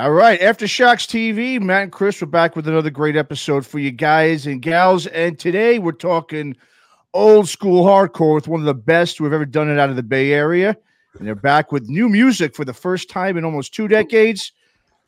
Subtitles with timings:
[0.00, 3.90] All right, Aftershocks TV, Matt and Chris, we're back with another great episode for you
[3.90, 5.06] guys and gals.
[5.08, 6.56] And today we're talking
[7.12, 9.96] old school hardcore with one of the best who have ever done it out of
[9.96, 10.74] the Bay Area.
[11.18, 14.52] And they're back with new music for the first time in almost two decades.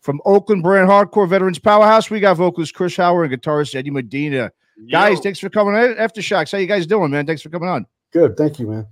[0.03, 4.53] From Oakland brand hardcore veterans powerhouse, we got vocalist Cris Hower and guitarist Eddie Medina.
[4.91, 5.95] Guys, thanks for coming on.
[5.95, 7.25] Aftershocks, how you guys doing, man?
[7.25, 7.87] Thanks for coming on.
[8.13, 8.87] Good, thank you, man.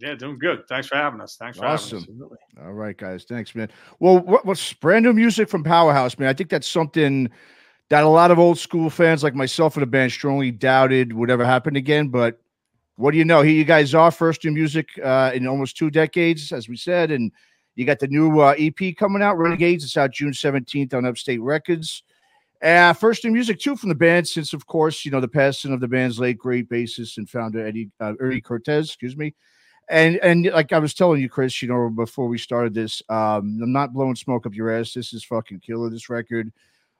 [0.00, 0.66] Yeah, doing good.
[0.68, 1.36] Thanks for having us.
[1.36, 2.00] Thanks for Awesome.
[2.00, 2.38] having us.
[2.62, 3.24] All right, guys.
[3.24, 3.68] Thanks, man.
[3.98, 6.28] Well, what, what's brand new music from Powerhouse, man?
[6.28, 7.28] I think that's something
[7.88, 11.30] that a lot of old school fans like myself and the band strongly doubted would
[11.30, 12.08] ever happen again.
[12.08, 12.40] But
[12.96, 13.42] what do you know?
[13.42, 17.10] Here you guys are, first new music uh, in almost two decades, as we said,
[17.10, 17.32] and
[17.74, 19.84] you got the new uh, EP coming out, Renegades.
[19.84, 22.02] It's out June seventeenth on Upstate Records.
[22.60, 25.72] Uh, first new music too from the band, since of course you know the passing
[25.72, 28.86] of the band's late great bassist and founder Eddie uh, Eddie Cortez.
[28.86, 29.32] Excuse me
[29.88, 33.58] and and like I was telling you, Chris, you know, before we started this, um,
[33.62, 34.92] I'm not blowing smoke up your ass.
[34.92, 35.88] This is fucking killer.
[35.88, 36.52] This record,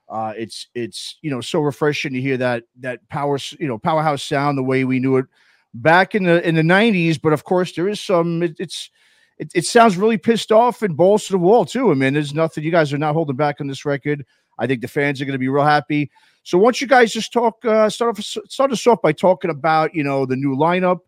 [0.08, 4.22] uh, it's it's you know so refreshing to hear that that power, you know, powerhouse
[4.22, 5.27] sound the way we knew it
[5.75, 7.20] back in the in the '90s.
[7.20, 8.42] But of course, there is some.
[8.42, 8.91] It, it's
[9.39, 11.91] it, it sounds really pissed off and balls to the wall too.
[11.91, 12.64] I mean, there's nothing.
[12.64, 14.25] You guys are not holding back on this record.
[14.58, 16.11] I think the fans are going to be real happy.
[16.42, 19.95] So once you guys just talk, uh, start off start us off by talking about
[19.95, 21.00] you know the new lineup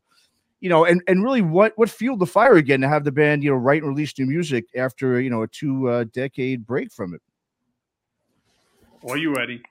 [0.61, 3.43] you know, and and really what what fueled the fire again to have the band,
[3.43, 6.93] you know, write and release new music after you know a two uh, decade break
[6.93, 7.23] from it.
[9.03, 9.63] Well, you ready?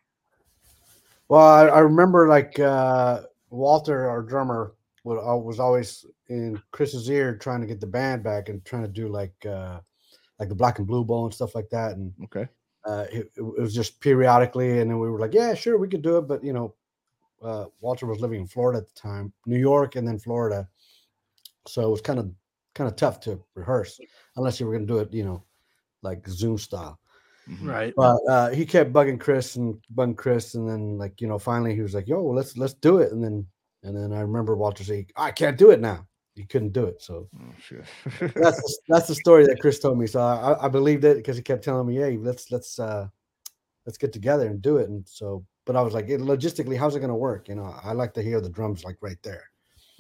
[1.28, 4.74] Well, I, I remember like uh, Walter, our drummer,
[5.04, 8.82] would, uh, was always in Chris's ear trying to get the band back and trying
[8.82, 9.80] to do like uh,
[10.40, 11.92] like the Black and Blue Bowl and stuff like that.
[11.92, 12.48] And okay,
[12.86, 16.02] uh, it, it was just periodically, and then we were like, yeah, sure, we could
[16.02, 16.74] do it, but you know,
[17.44, 20.68] uh, Walter was living in Florida at the time, New York, and then Florida
[21.70, 22.32] so it was kind of
[22.76, 24.00] kind of tough to rehearse
[24.36, 25.44] unless you were going to do it, you know,
[26.02, 27.00] like Zoom style.
[27.50, 27.70] Mm-hmm.
[27.70, 27.94] Right.
[27.96, 31.74] But uh, he kept bugging Chris and bugging Chris, and then like you know, finally
[31.74, 33.46] he was like, "Yo, let's let's do it." And then
[33.84, 37.02] and then I remember Walter saying, "I can't do it now." He couldn't do it,
[37.02, 37.82] so oh,
[38.36, 40.06] that's that's the story that Chris told me.
[40.06, 43.08] So I, I believed it because he kept telling me, "Hey, let's let's uh
[43.86, 47.00] let's get together and do it." And so, but I was like, logistically, how's it
[47.00, 47.50] going to work?
[47.50, 49.50] You know, I like to hear the drums like right there.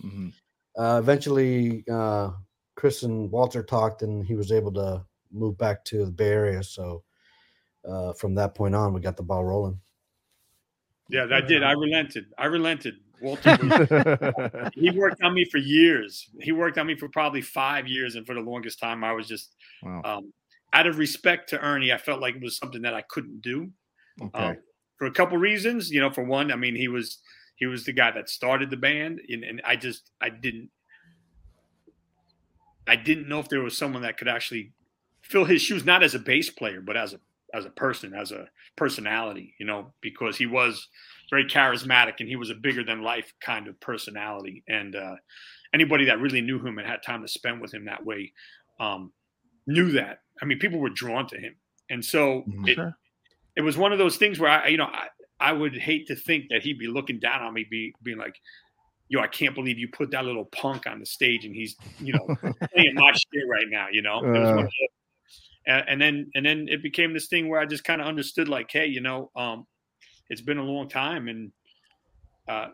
[0.03, 0.29] Mm-hmm
[0.77, 2.31] uh, eventually uh,
[2.75, 6.63] Chris and Walter talked, and he was able to move back to the Bay Area.
[6.63, 7.03] So
[7.87, 9.79] uh, from that point on, we got the ball rolling.
[11.09, 11.63] Yeah, I did.
[11.63, 12.25] I relented.
[12.37, 12.95] I relented.
[13.21, 13.57] Walter,
[14.75, 16.29] he worked on me for years.
[16.39, 19.27] He worked on me for probably five years, and for the longest time, I was
[19.27, 20.01] just wow.
[20.05, 20.33] um,
[20.71, 21.91] out of respect to Ernie.
[21.91, 23.71] I felt like it was something that I couldn't do.
[24.21, 24.39] Okay.
[24.39, 24.57] Um,
[24.97, 27.19] for a couple reasons, you know, for one, I mean, he was
[27.59, 30.69] he was the guy that started the band, and, and I just I didn't
[32.87, 34.71] I didn't know if there was someone that could actually
[35.21, 37.19] fill his shoes, not as a bass player, but as a
[37.53, 40.87] as a person, as a personality, you know, because he was
[41.29, 44.63] very charismatic and he was a bigger than life kind of personality.
[44.67, 45.15] And uh,
[45.73, 48.33] anybody that really knew him and had time to spend with him that way
[48.79, 49.11] um,
[49.67, 50.19] knew that.
[50.41, 51.55] I mean, people were drawn to him,
[51.89, 52.67] and so mm-hmm.
[52.67, 52.79] it,
[53.57, 55.07] it was one of those things where I, you know, I,
[55.39, 58.35] I would hate to think that he'd be looking down on me, be, being like,
[59.07, 62.13] yo, I can't believe you put that little punk on the stage and he's, you
[62.13, 62.27] know,
[62.73, 64.19] playing my shit right now, you know?
[64.19, 64.67] Uh,
[65.65, 68.47] and, and, then, and then it became this thing where I just kind of understood
[68.47, 69.65] like, Hey, you know, um,
[70.29, 71.51] it's been a long time and,
[72.47, 72.67] uh,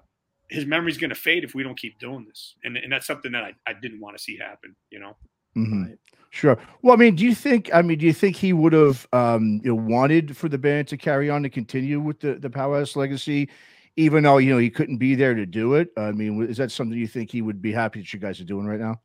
[0.49, 2.55] his memory's going to fade if we don't keep doing this.
[2.63, 5.15] And, and that's something that I, I didn't want to see happen, you know?
[5.57, 5.83] Mm-hmm.
[5.83, 5.97] Right.
[6.35, 6.57] Sure.
[6.81, 7.69] Well, I mean, do you think?
[7.73, 10.89] I mean, do you think he would have, um, you know, wanted for the band
[10.89, 13.49] to carry on to continue with the the Powerhouse legacy,
[13.95, 15.91] even though you know he couldn't be there to do it?
[15.95, 18.43] I mean, is that something you think he would be happy that you guys are
[18.43, 18.99] doing right now?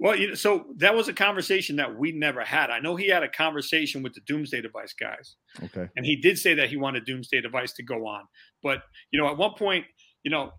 [0.00, 2.70] Well, you know, so that was a conversation that we never had.
[2.70, 5.36] I know he had a conversation with the Doomsday Device guys.
[5.62, 5.88] Okay.
[5.94, 8.24] And he did say that he wanted Doomsday Device to go on,
[8.64, 8.82] but
[9.12, 9.84] you know, at one point,
[10.24, 10.50] you know,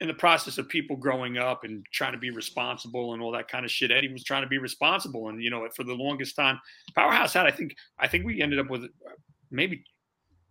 [0.00, 3.48] in the process of people growing up and trying to be responsible and all that
[3.48, 5.28] kind of shit, Eddie was trying to be responsible.
[5.28, 6.58] And you know, for the longest time,
[6.94, 8.84] Powerhouse had I think I think we ended up with
[9.50, 9.84] maybe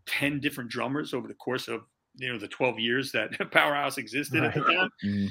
[0.05, 1.81] ten different drummers over the course of
[2.15, 4.47] you know the twelve years that Powerhouse existed right.
[4.47, 4.89] at the time.
[5.03, 5.27] Mm-hmm.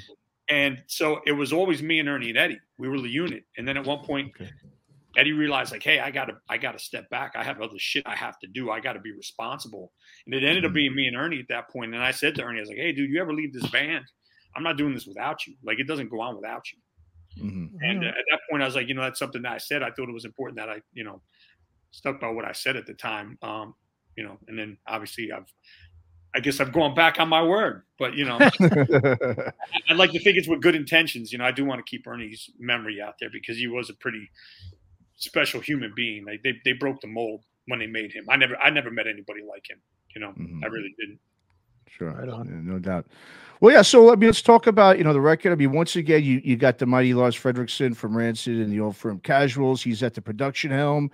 [0.49, 2.59] And so it was always me and Ernie and Eddie.
[2.77, 3.43] We were the unit.
[3.57, 4.49] And then at one point, okay.
[5.17, 7.33] Eddie realized like, hey, I gotta I gotta step back.
[7.35, 8.69] I have other shit I have to do.
[8.69, 9.91] I gotta be responsible.
[10.25, 10.75] And it ended up mm-hmm.
[10.75, 11.93] being me and Ernie at that point.
[11.95, 14.05] And I said to Ernie, I was like, hey, dude, you ever leave this band?
[14.55, 15.55] I'm not doing this without you.
[15.63, 17.43] Like it doesn't go on without you.
[17.43, 17.75] Mm-hmm.
[17.81, 19.83] And uh, at that point, I was like, you know, that's something that I said.
[19.83, 21.21] I thought it was important that I, you know,
[21.91, 23.37] stuck by what I said at the time.
[23.41, 23.75] Um,
[24.15, 25.51] you know, and then obviously I've
[26.35, 28.37] I guess I've gone back on my word, but you know,
[29.89, 31.31] I'd like to think it's with good intentions.
[31.31, 33.95] You know, I do want to keep Ernie's memory out there because he was a
[33.95, 34.29] pretty
[35.19, 36.25] special human being.
[36.25, 38.25] Like they, they broke the mold when they made him.
[38.29, 39.79] I never I never met anybody like him.
[40.15, 40.63] You know, Mhm.
[40.63, 41.19] I really didn't.
[41.87, 42.47] Sure, Right on.
[42.47, 43.07] Yeah, no doubt.
[43.61, 43.81] Well, yeah.
[43.81, 45.51] So I mean, let's talk about you know the record.
[45.51, 48.79] I mean, once again, you you got the mighty Lars Fredriksen from Rancid and the
[48.79, 49.81] Old Firm Casuals.
[49.83, 51.11] He's at the production helm,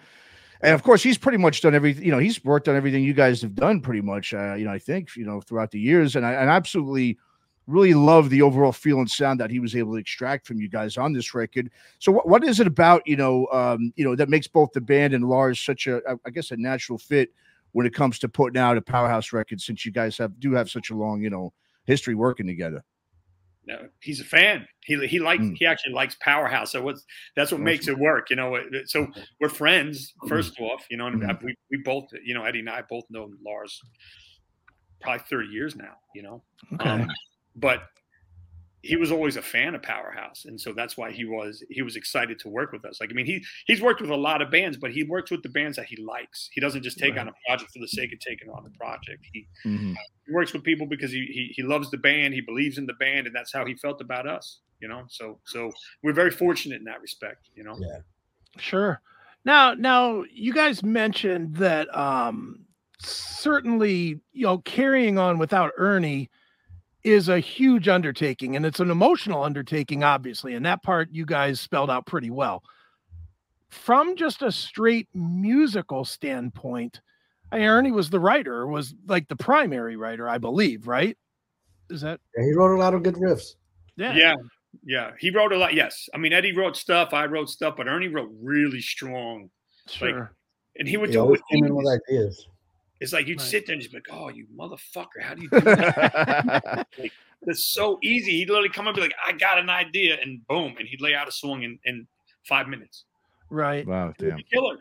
[0.61, 2.03] and of course, he's pretty much done everything.
[2.05, 4.33] You know, he's worked on everything you guys have done, pretty much.
[4.33, 7.17] Uh, you know, I think you know throughout the years, and I and absolutely
[7.67, 10.69] really love the overall feel and sound that he was able to extract from you
[10.69, 11.71] guys on this record.
[11.99, 14.81] So, what, what is it about you know um, you know that makes both the
[14.81, 17.33] band and Lars such a I guess a natural fit
[17.71, 19.61] when it comes to putting out a powerhouse record?
[19.61, 21.53] Since you guys have do have such a long you know
[21.85, 22.83] history working together.
[23.67, 24.67] No, he's a fan.
[24.83, 25.57] He he likes Mm.
[25.57, 26.71] he actually likes Powerhouse.
[26.71, 27.03] So what's
[27.35, 28.29] that's what makes it work.
[28.29, 29.07] You know, so
[29.39, 30.85] we're friends first off.
[30.91, 31.43] You know, and Mhm.
[31.43, 33.81] we we both you know Eddie and I both know Lars
[35.01, 35.95] probably thirty years now.
[36.13, 36.89] You know, Okay.
[36.89, 37.07] Um,
[37.55, 37.83] but
[38.81, 41.95] he was always a fan of Powerhouse, and so that's why he was he was
[41.95, 42.99] excited to work with us.
[43.01, 45.41] Like I mean, he he's worked with a lot of bands, but he works with
[45.41, 46.49] the bands that he likes.
[46.53, 47.21] He doesn't just take Right.
[47.21, 49.25] on a project for the sake of taking on a project.
[49.33, 49.95] He Mhm.
[50.27, 52.93] he works with people because he, he he loves the band, he believes in the
[52.93, 54.61] band, and that's how he felt about us.
[54.81, 55.71] You know, so so
[56.03, 57.49] we're very fortunate in that respect.
[57.55, 58.01] You know, Yeah.
[58.59, 59.01] Sure.
[59.45, 62.65] Now, now you guys mentioned that um
[62.99, 66.29] certainly, you know, carrying on without Ernie
[67.05, 71.59] is a huge undertaking and it's an emotional undertaking obviously, and that part you guys
[71.59, 72.63] spelled out pretty well.
[73.69, 77.01] From just a straight musical standpoint,
[77.51, 81.17] I mean, Ernie was the writer, was like the primary writer, I believe, right?
[81.89, 83.55] Is that Yeah, he wrote a lot of good riffs.
[83.97, 84.15] yeah.
[84.15, 84.35] yeah,
[84.83, 85.11] yeah.
[85.19, 85.73] He wrote a lot.
[85.75, 89.49] Yes, I mean Eddie wrote stuff, I wrote stuff, but Ernie wrote really strong,
[89.87, 90.33] Sure.
[90.77, 92.47] and he would He do it always with came in with ideas.
[93.05, 93.47] It's like you'd Right.
[93.47, 95.21] sit there and just be like, "Oh, you motherfucker!
[95.21, 96.87] How do you do that?"
[97.47, 98.31] It's so easy.
[98.31, 101.01] He'd literally come up and be like, "I got an idea," and boom, and he'd
[101.01, 102.07] lay out a song in in
[102.47, 103.05] five minutes.
[103.49, 103.85] right.
[103.85, 104.39] wow, damn.
[104.51, 104.77] killer.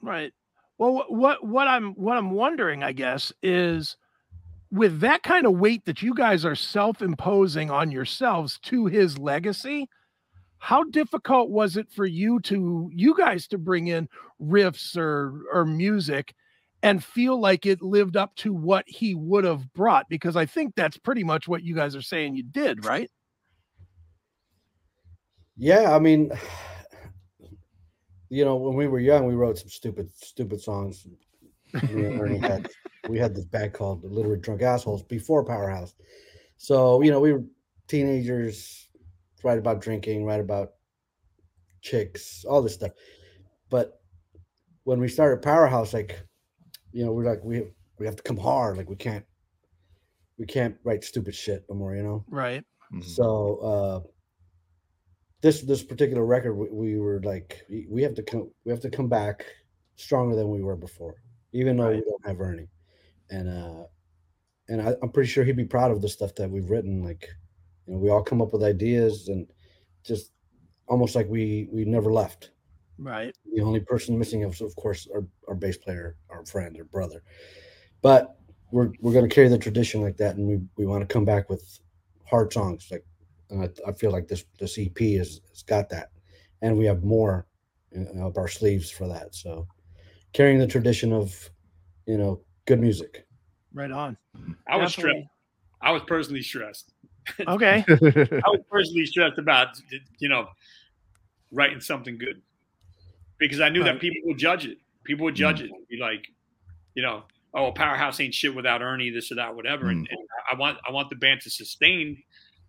[0.00, 0.32] Right.
[0.78, 3.96] Well, what what I'm what I'm wondering, I guess, is
[4.72, 9.88] with that kind of weight that you guys are self-imposing on yourselves to his legacy,
[10.58, 14.08] how difficult was it for you to you guys to bring in
[14.40, 16.34] riffs or or music
[16.82, 20.08] and feel like it lived up to what he would have brought?
[20.08, 23.10] Because I think that's pretty much what you guys are saying you did, right?
[25.56, 26.32] Yeah, I mean,
[28.28, 31.06] you know, when we were young, we wrote some stupid, stupid songs.
[31.74, 32.68] Ernie had
[33.08, 35.94] we had this band called the Literary Drunk Assholes before Powerhouse.
[36.56, 37.44] So you know, we were
[37.88, 38.88] teenagers,
[39.44, 40.72] write about drinking, write about
[41.82, 42.92] chicks, all this stuff.
[43.68, 44.00] But
[44.84, 46.22] when we started Powerhouse, like,
[46.92, 47.64] you know, we're like we
[47.98, 48.76] we have to come hard.
[48.76, 49.24] Like we can't
[50.38, 51.94] we can't write stupid shit no more.
[51.94, 52.24] You know.
[52.28, 52.64] Right.
[52.92, 53.04] Mhm.
[53.04, 54.08] So uh,
[55.40, 58.80] this this particular record, we, we were like, we, we have to come, we have
[58.80, 59.44] to come back
[59.96, 61.16] stronger than we were before,
[61.52, 62.68] even though we don't have Ernie.
[63.30, 63.84] And uh,
[64.68, 67.02] and I, I'm pretty sure he'd be proud of the stuff that we've written.
[67.02, 67.28] Like,
[67.86, 69.46] you know, we all come up with ideas and
[70.04, 70.32] just
[70.86, 72.50] almost like we we never left.
[72.98, 73.34] Right.
[73.54, 77.22] The only person missing is, of course, our, our bass player, our friend, or brother.
[78.02, 78.36] But
[78.70, 81.24] we're we're going to carry the tradition like that, and we, we want to come
[81.24, 81.78] back with
[82.28, 82.88] hard songs.
[82.90, 83.04] Like,
[83.50, 86.10] and I, I feel like this this EP has, has got that,
[86.62, 87.46] and we have more
[87.92, 89.34] in- up our sleeves for that.
[89.34, 89.66] So,
[90.32, 91.50] carrying the tradition of,
[92.06, 93.26] you know, good music.
[93.74, 94.16] Right on.
[94.68, 95.26] I was stressed.
[95.80, 96.92] I was personally stressed.
[97.46, 97.84] Okay.
[97.88, 99.68] I was personally stressed about
[100.18, 100.48] you know
[101.52, 102.40] writing something good
[103.38, 103.92] because I knew Right.
[103.92, 104.78] that people would judge it.
[105.04, 106.24] People would judge it and be like,
[106.94, 109.88] you know, oh, Powerhouse ain't shit without Ernie, this or that, whatever.
[109.88, 110.18] And, and
[110.50, 112.22] I want I want the band to sustain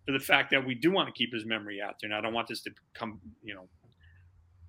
[0.06, 2.20] for the fact that we do want to keep his memory out there, and I
[2.20, 3.68] don't want this to come, you know,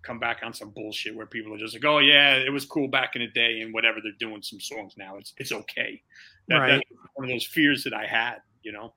[0.03, 2.88] come back on some bullshit where people are just like, oh yeah, it was cool
[2.88, 6.01] back in the day, and whatever they're doing some songs now, it's it's okay.
[6.48, 6.72] That, Right.
[6.72, 8.93] That's one of those fears that I had, you know.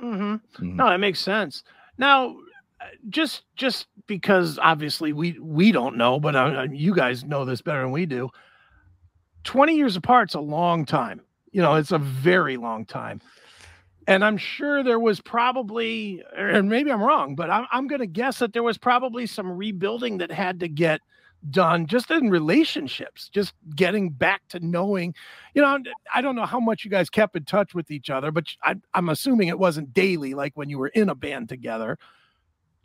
[0.00, 0.64] Mm-hmm.
[0.64, 0.74] Mhm.
[0.74, 1.62] No, that makes sense.
[1.96, 2.36] Now,
[3.08, 7.82] just just because obviously we we don't know, but uh, you guys know this better
[7.82, 8.30] than we do.
[9.44, 11.20] Twenty years apart's a long time.
[11.52, 13.20] You know, it's a very long time.
[14.06, 18.06] And I'm sure there was probably, and maybe I'm wrong, but I'm, I'm going to
[18.06, 21.02] guess that there was probably some rebuilding that had to get
[21.50, 25.14] done just in relationships, just getting back to knowing,
[25.54, 25.78] you know,
[26.14, 28.76] I don't know how much you guys kept in touch with each other, but I,
[28.94, 31.98] I'm assuming it wasn't daily like when you were in a band together.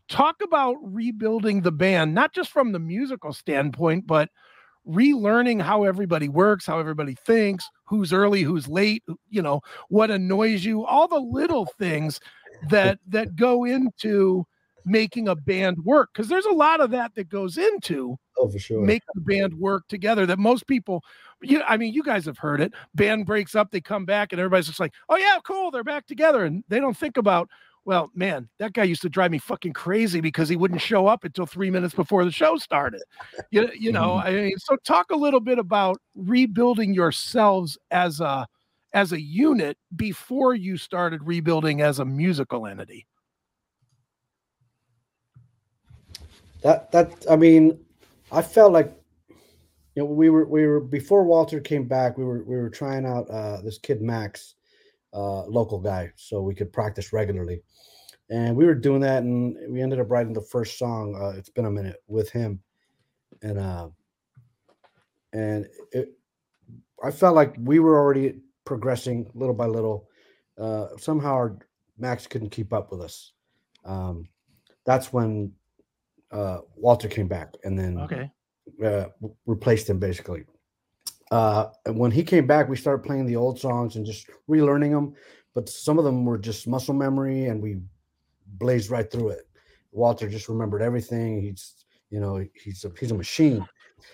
[0.09, 4.29] Talk about rebuilding the band, not just from the musical standpoint, but
[4.87, 10.65] relearning how everybody works, how everybody thinks, who's early, who's late, you know, what annoys
[10.65, 12.19] you, all the little things
[12.69, 14.45] that that go into
[14.85, 18.59] making a band work because there's a lot of that that goes into Oh, for
[18.59, 18.81] sure.
[18.81, 21.03] make the band work together that most people
[21.41, 24.41] you i mean you guys have heard it band breaks up they come back and
[24.41, 27.47] everybody's just like oh yeah cool they're back together and they don't think about
[27.85, 31.23] well man that guy used to drive me fucking crazy because he wouldn't show up
[31.23, 33.01] until three minutes before the show started.
[33.51, 38.47] You, you know i mean so talk a little bit about rebuilding yourselves as a
[38.93, 43.07] as a unit before you started rebuilding as a musical entity.
[46.61, 47.77] That that I mean,
[48.31, 48.93] I felt like
[49.95, 52.17] you know we were we were before Walter came back.
[52.17, 54.55] We were we were trying out uh, this kid Max,
[55.13, 57.61] uh, local guy, so we could practice regularly,
[58.29, 61.15] and we were doing that, and we ended up writing the first song.
[61.15, 62.59] Uh, it's been a minute with him,
[63.41, 63.89] and uh,
[65.33, 66.13] and it,
[67.03, 70.07] I felt like we were already progressing little by little.
[70.57, 71.57] Uh, somehow our
[71.97, 73.33] Max couldn't keep up with us.
[73.85, 74.27] Um,
[74.85, 75.51] that's when
[76.31, 78.31] uh, Walter came back and then okay
[78.83, 79.05] uh,
[79.45, 80.45] replaced him basically.
[81.33, 85.15] Uh, when he came back, we started playing the old songs and just relearning them.
[85.55, 87.79] But some of them were just muscle memory, and we
[88.59, 89.47] blazed right through it.
[89.91, 91.41] Walter just remembered everything.
[91.41, 93.65] He's, you know, he's a he's a machine.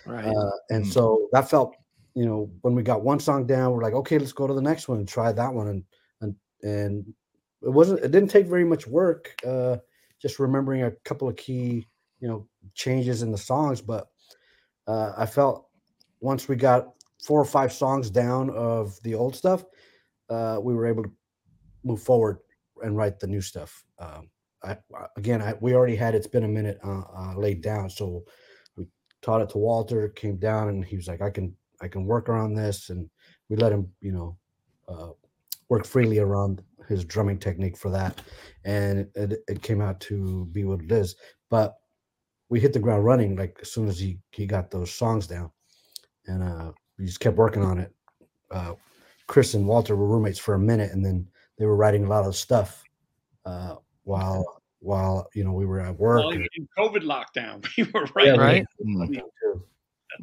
[0.06, 0.92] right Uh, and Mm.
[0.94, 1.74] so that felt,
[2.14, 4.62] you know, when we got one song down, we're like, okay, let's go to the
[4.62, 5.68] next one and try that one.
[5.68, 5.84] And
[6.22, 7.14] and and
[7.62, 9.34] it wasn't, it didn't take very much work.
[9.46, 9.76] Uh,
[10.22, 11.86] just remembering a couple of key,
[12.20, 13.82] you know, changes in the songs.
[13.82, 14.08] But
[14.86, 15.68] uh, I felt
[16.20, 19.64] once we got four or five songs down of the old stuff,
[20.28, 21.12] uh, we were able to
[21.84, 22.38] move forward
[22.82, 23.84] and write the new stuff.
[23.98, 24.30] Um,
[24.62, 24.76] I,
[25.16, 28.24] again, I, we already had it's been a minute uh, uh, laid down, so
[28.76, 28.86] we
[29.22, 30.08] taught it to Walter.
[30.10, 33.08] Came down and he was like, "I can, I can work around this," and
[33.48, 34.36] we let him, you know,
[34.88, 35.10] uh,
[35.68, 38.20] work freely around his drumming technique for that,
[38.64, 41.16] and it, it came out to be what it is.
[41.48, 41.76] But
[42.50, 45.50] we hit the ground running like as soon as he he got those songs down,
[46.26, 47.92] and uh, we just kept working on it.
[48.50, 48.74] Uh,
[49.26, 51.26] Chris and Walter were roommates for a minute, and then
[51.58, 52.84] they were writing a lot of stuff
[53.46, 56.20] uh, while while you know we were at work.
[56.20, 58.38] Well, and- in COVID lockdown, we were Yeah, right.
[58.38, 58.66] right.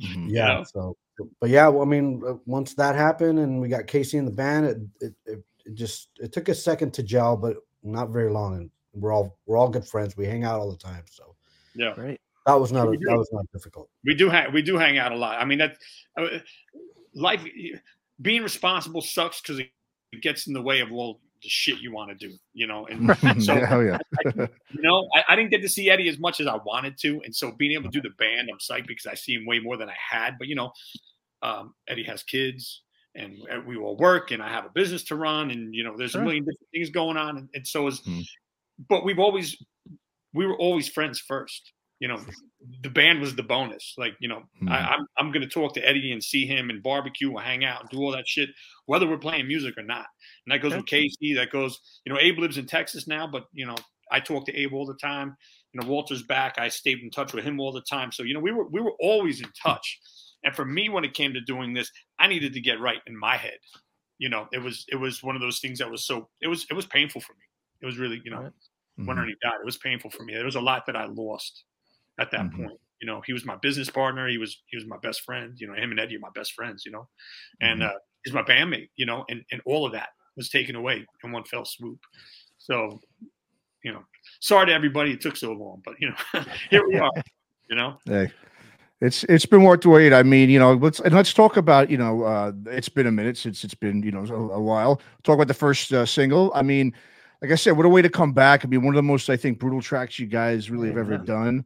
[0.02, 0.28] Mm-hmm.
[0.30, 0.64] yeah know?
[0.66, 0.98] so
[1.40, 4.32] but yeah well, i mean uh, once that happened and we got casey in the
[4.32, 8.30] band it, it, it, it just it took a second to gel but not very
[8.30, 11.36] long and we're all we're all good friends we hang out all the time so
[11.76, 11.94] Yeah.
[11.96, 12.20] Great.
[12.48, 13.06] That was not a, do.
[13.06, 15.40] that was not difficult we do hang we do hang out a lot.
[15.40, 15.78] I mean that
[16.20, 16.40] uh,
[17.14, 17.44] life
[18.22, 19.70] being responsible sucks because it
[20.22, 22.88] gets in the way of all the shit you want to do, you know.
[22.88, 23.98] And so yeah, hell yeah.
[24.36, 27.22] you know, I, I didn't get to see Eddie as much as I wanted to,
[27.26, 29.60] and so being able to do the band, I'm psyched because I see him way
[29.60, 30.38] more than I had.
[30.40, 30.72] But you know,
[31.42, 32.82] um, Eddie has kids,
[33.16, 35.96] and uh, we all work, and I have a business to run, and you know,
[35.98, 36.22] there's Sure.
[36.22, 38.00] a million different things going on, and, and so is.
[38.00, 38.22] Hmm.
[38.90, 39.58] But we've always,
[40.34, 41.74] we were always friends first.
[42.00, 42.20] You know,
[42.84, 43.96] the band was the bonus.
[43.98, 44.70] Like you know, Hmm.
[44.70, 47.82] I, I'm I'm gonna talk to Eddie and see him and barbecue and hang out
[47.82, 48.50] and do all that shit,
[48.86, 50.06] whether we're playing music or not.
[50.46, 51.34] And that goes with Casey.
[51.36, 53.76] That goes, you know, Abe lives in Texas now, but you know,
[54.12, 55.36] I talk to Abe all the time.
[55.74, 56.58] You know, Walter's back.
[56.60, 58.12] I stayed in touch with him all the time.
[58.12, 60.00] So you know, we were we were always in touch.
[60.44, 63.18] And for me, when it came to doing this, I needed to get right in
[63.18, 63.58] my head.
[64.20, 66.66] You know, it was it was one of those things that was so it was
[66.70, 67.46] it was painful for me.
[67.82, 68.54] It was really you know Right.
[68.98, 69.22] when Mhm.
[69.22, 70.34] Ernie died, it was painful for me.
[70.36, 71.64] There was a lot that I lost
[72.20, 72.66] at that Mhm.
[72.66, 72.80] point.
[73.02, 74.28] You know, he was my business partner.
[74.28, 75.54] He was he was my best friend.
[75.60, 76.86] You know, him and Eddie are my best friends.
[76.86, 77.08] You know,
[77.62, 77.94] and uh,
[78.24, 78.90] he's my bandmate.
[78.96, 82.00] You know, and and all of that was taken away in one fell swoop.
[82.58, 83.00] So,
[83.84, 84.04] you know,
[84.40, 87.12] sorry to everybody it took so long, but you know, here we are.
[87.70, 88.32] You know, Hey,
[89.02, 90.14] it's it's been worth the wait.
[90.14, 93.12] I mean, you know, let's and let's talk about you know, uh, it's been a
[93.12, 95.02] minute since it's been you know a, a while.
[95.24, 96.52] Talk about the first uh, single.
[96.56, 96.94] I mean,
[97.42, 98.66] like I said, what a way to come back.
[98.66, 101.16] I mean, one of the most I think brutal tracks you guys really have ever
[101.16, 101.26] Amen.
[101.26, 101.66] done.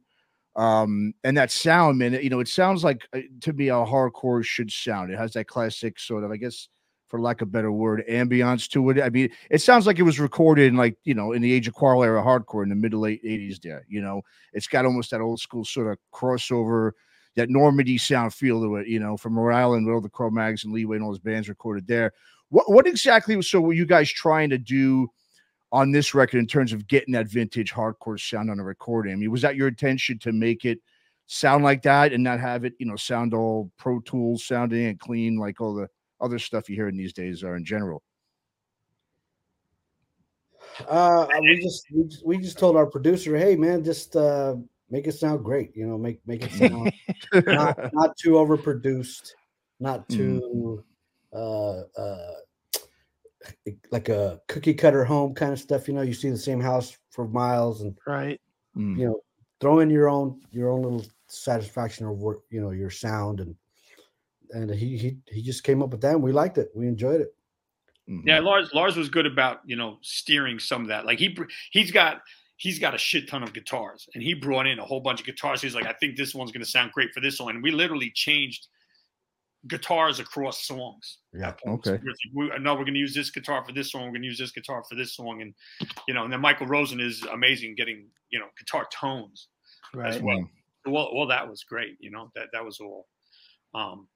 [0.54, 4.44] Um, and that sound, man, you know, it sounds like uh, to me how hardcore
[4.44, 5.10] should sound.
[5.10, 6.68] It has that classic sort of, I guess,
[7.12, 9.00] for lack of a better word, ambiance to it.
[9.00, 11.68] I mean, it sounds like it was recorded in like you know in the age
[11.68, 13.60] of quarrel era hardcore in the middle late '80s.
[13.60, 16.92] There, you know, it's got almost that old school sort of crossover,
[17.36, 18.88] that Normandy sound feel to it.
[18.88, 21.50] You know, from Rhode Island, with all the Cro-Mags and Leeway and all those bands
[21.50, 22.12] recorded there.
[22.48, 23.40] What what exactly?
[23.42, 25.08] So were you guys trying to do?
[25.72, 29.16] On this record, in terms of getting that vintage hardcore sound on a recording, I
[29.16, 30.78] mean, was that your intention to make it
[31.26, 35.00] sound like that and not have it, you know, sound all Pro Tools sounding and
[35.00, 35.88] clean like all the
[36.20, 38.02] other stuff you hear in these days are in general.
[40.88, 44.54] uh we just we just, we just told our producer hey man just uh
[44.90, 46.92] make it sound great you know make make it sound
[47.46, 49.32] not not too overproduced
[49.80, 50.82] not too
[51.34, 52.32] uh uh
[53.90, 56.96] like a cookie cutter home kind of stuff you know you see the same house
[57.10, 58.40] for miles and Right.
[58.76, 58.98] Mm.
[58.98, 59.20] you know,
[59.60, 63.54] throw in your own your own little satisfaction of what you know your sound and
[64.50, 66.70] and he he he just came up with that and we liked it.
[66.74, 67.34] We enjoyed it.
[68.08, 68.22] Mhm.
[68.26, 71.06] Yeah, Lars Lars was good about you know steering some of that.
[71.06, 71.36] Like he
[71.70, 72.22] he's got
[72.56, 75.26] he's got a shit ton of guitars, and he brought in a whole bunch of
[75.26, 75.60] guitars.
[75.60, 77.70] He's like, I think this one's going to sound great for this one, and we
[77.72, 78.68] literally changed
[79.68, 81.18] guitars across songs.
[81.32, 81.54] Yeah.
[81.66, 81.98] Okay.
[82.34, 84.02] We, no, we're going to use this guitar for this song.
[84.02, 85.54] We're going to use this guitar for this song, and
[86.08, 89.48] you know, and then Michael Rosen is amazing getting you know guitar tones
[90.04, 90.48] as well.
[90.84, 91.96] Well, well, that was great.
[92.00, 93.06] You know, that that was all.
[93.74, 94.08] Um,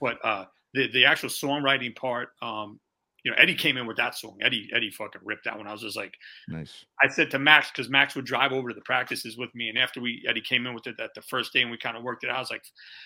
[0.00, 2.80] but uh, the the actual songwriting part, um,
[3.24, 4.38] you know, Eddie came in with that song.
[4.42, 5.66] Eddie Eddie fucking ripped that one.
[5.66, 6.14] I was just like,
[6.48, 6.84] Nice.
[7.02, 9.78] I said to Max because Max would drive over to the practices with me, and
[9.78, 12.02] after we Eddie came in with it that the first day and we kind of
[12.02, 12.64] worked it out, I was like,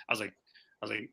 [0.09, 0.33] I was like,
[0.83, 1.11] I was like,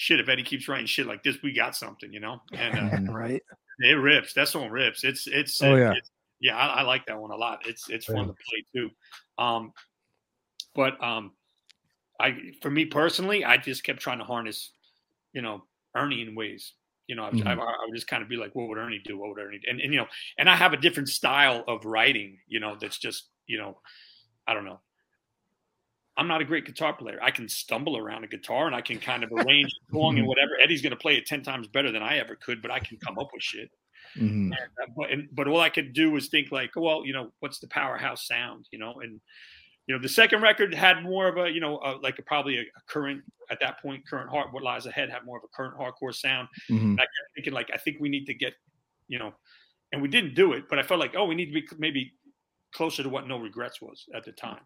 [0.00, 0.18] shit.
[0.18, 2.40] If Eddie keeps writing shit like this, we got something, you know.
[2.52, 3.12] And uh.
[3.12, 3.42] Right.
[3.80, 4.32] it rips.
[4.32, 5.04] That song rips.
[5.04, 5.90] It's it's Oh, yeah.
[5.90, 6.56] it's- yeah.
[6.56, 7.66] I, I like that one a lot.
[7.66, 8.90] It's it's fun to play too.
[9.36, 9.72] Um,
[10.74, 11.32] but um,
[12.18, 14.70] I for me personally, I just kept trying to harness,
[15.34, 15.64] you know,
[15.94, 16.72] Ernie in ways.
[17.08, 17.46] You know, I, Mhm.
[17.46, 19.18] I, I would just kind of be like, what would Ernie do?
[19.18, 19.58] What would Ernie?
[19.58, 19.68] Do?
[19.70, 20.06] And and you know,
[20.38, 22.38] and I have a different style of writing.
[22.48, 23.78] You know, that's just you know,
[24.46, 24.80] I don't know.
[26.20, 27.18] I'm not a great guitar player.
[27.22, 30.26] I can stumble around a guitar and I can kind of arrange a song and
[30.26, 30.50] whatever.
[30.62, 32.98] Eddie's going to play it 10 times better than I ever could, but I can
[32.98, 33.70] come up with shit.
[34.18, 34.52] Mhm.
[34.52, 34.56] Uh,
[34.98, 37.68] but and, but all I could do was think like, well, you know, what's the
[37.68, 39.00] powerhouse sound, you know?
[39.00, 39.18] And
[39.86, 42.58] you know, the second record had more of a, you know, uh, like a, probably
[42.58, 44.48] a, a current at that point, current heart.
[44.52, 46.48] What lies ahead had more of a current hardcore sound.
[46.68, 46.94] Mhm.
[46.96, 48.52] I kept thinking like, I think we need to get,
[49.08, 49.32] you know,
[49.92, 52.12] and we didn't do it, but I felt like, oh, we need to be maybe
[52.72, 54.60] closer to what No Regrets was at the time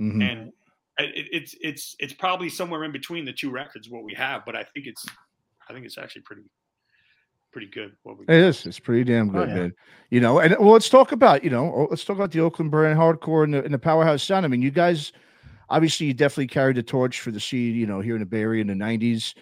[0.00, 0.30] Mhm.
[0.32, 0.52] and
[0.98, 4.54] it, it's it's it's probably somewhere in between the two records what we have but
[4.54, 5.04] i think it's
[5.68, 6.42] i think it's actually pretty
[7.52, 8.66] pretty good what we It is.
[8.66, 9.54] It's pretty damn Oh, good, yeah.
[9.54, 9.72] man.
[10.10, 12.70] You know, and well, let's talk about you know, oh, let's talk about the Oakland
[12.72, 14.44] brand hardcore and the, and the powerhouse sound.
[14.44, 15.12] I mean, you guys,
[15.70, 17.76] obviously, you definitely carried the torch for the scene.
[17.76, 19.34] You know, here in the Bay Area in the '90s.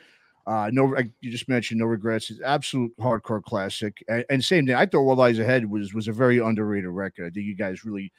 [0.46, 2.28] Uh, no, you just mentioned, no regrets.
[2.28, 4.04] It's absolute hardcore classic.
[4.08, 4.74] And, and same thing.
[4.74, 7.26] I thought What Lies Ahead was was a very underrated record.
[7.26, 8.12] I think you guys really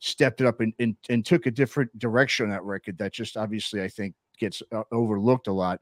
[0.00, 2.98] stepped it up and, and and took a different direction on that record.
[2.98, 5.80] That just obviously I think gets uh, overlooked a lot.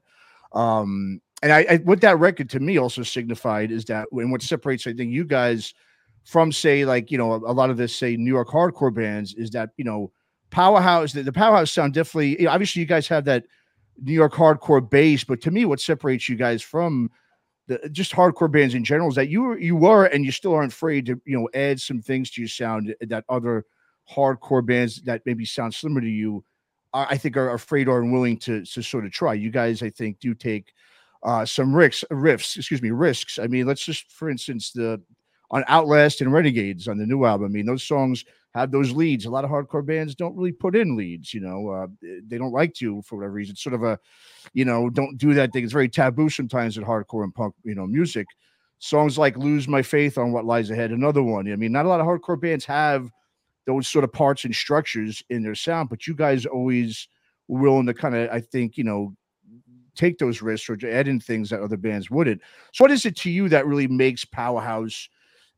[0.53, 4.41] Um, and I, I what that record to me also signified is that when what
[4.41, 5.73] separates I think you guys
[6.25, 9.33] from say like you know a, a lot of this say New York hardcore bands
[9.33, 10.11] is that you know
[10.49, 13.45] powerhouse the, the powerhouse sound definitely you know, obviously you guys have that
[14.01, 17.09] New York hardcore base, but to me what separates you guys from
[17.67, 20.73] the just hardcore bands in general is that you you were and you still aren't
[20.73, 23.65] afraid to you know add some things to your sound that other
[24.13, 26.43] hardcore bands that maybe sound similar to you
[26.93, 29.33] I think are afraid or unwilling to to sort of try.
[29.35, 30.73] You guys I think do take
[31.21, 33.37] uh some risks riffs excuse me risks.
[33.39, 35.01] I mean let's just for instance the
[35.51, 39.25] on outlast and renegades on the new album i mean those songs have those leads.
[39.25, 41.87] A lot of hardcore bands don't really put in leads you know uh,
[42.27, 43.53] they don't like to for whatever reason.
[43.53, 43.99] It's sort of a
[44.53, 45.63] you know don't do that thing.
[45.63, 48.27] It's very taboo sometimes in hardcore and punk you know music.
[48.79, 51.51] Songs like lose my faith on what lies ahead another one.
[51.51, 53.11] I mean not a lot of hardcore bands have
[53.69, 57.07] those sort of parts and structures in their sound but you guys always
[57.47, 59.13] were willing to kind of i think you know
[59.99, 62.41] take those risks or add in things that other bands wouldn't.
[62.73, 65.09] So what is it to you that really makes Powerhouse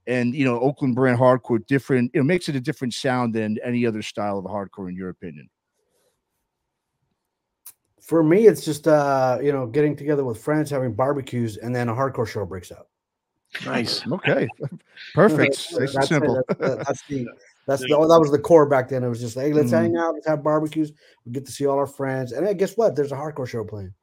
[0.08, 2.12] and you know Oakland brand hardcore different?
[2.14, 5.50] It makes it a different sound than any other style of hardcore, in your opinion.
[8.02, 11.88] For me, it's just uh, you know, getting together with friends, having barbecues, and then
[11.88, 12.88] a hardcore show breaks out.
[13.64, 14.06] Nice.
[14.08, 14.48] Okay,
[15.14, 15.70] perfect.
[15.78, 16.42] That's Nice and simple.
[16.48, 17.28] That's, the- that's the
[17.68, 19.04] that's the, that was the core back then.
[19.04, 19.78] It was just hey, let's Mhm.
[19.78, 20.92] hang out, let's have barbecues,
[21.26, 22.96] we get to see all our friends, and hey, guess what?
[22.96, 23.94] There's a hardcore show playing.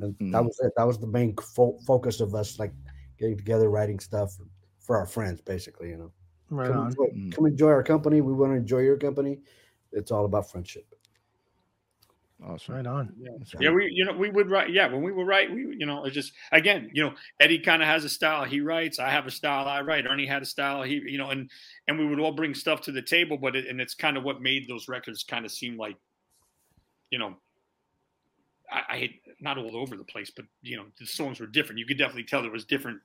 [0.00, 0.72] And that was it.
[0.76, 2.72] That was the main fo- focus of us, like
[3.18, 4.36] getting together, writing stuff
[4.80, 5.90] for our friends, basically.
[5.90, 6.12] You know,
[6.50, 6.86] Right come on.
[6.88, 7.32] enjoy, Mm.
[7.32, 8.20] come enjoy our company.
[8.20, 9.40] We want to enjoy your company.
[9.92, 10.93] It's all about friendship.
[12.46, 12.74] Awesome.
[12.74, 13.14] Right on.
[13.38, 15.86] That's yeah we you know we would write yeah when we were right we you
[15.86, 19.08] know it's just again you know eddie kind of has a style he writes i
[19.08, 21.50] have a style i write ernie had a style he you know and
[21.88, 24.24] and we would all bring stuff to the table but it, and it's kind of
[24.24, 25.96] what made those records kind of seem like
[27.10, 27.36] you know
[28.70, 31.78] I, I hate not all over the place but you know the songs were different
[31.78, 33.00] you could definitely tell there was different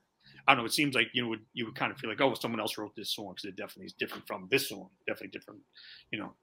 [0.48, 0.66] I don't know.
[0.66, 2.78] It seems like you know would you would kind of feel like, oh, someone else
[2.78, 4.90] wrote this song because it definitely is different from this song.
[5.08, 5.62] Definitely different,
[6.12, 6.34] you know.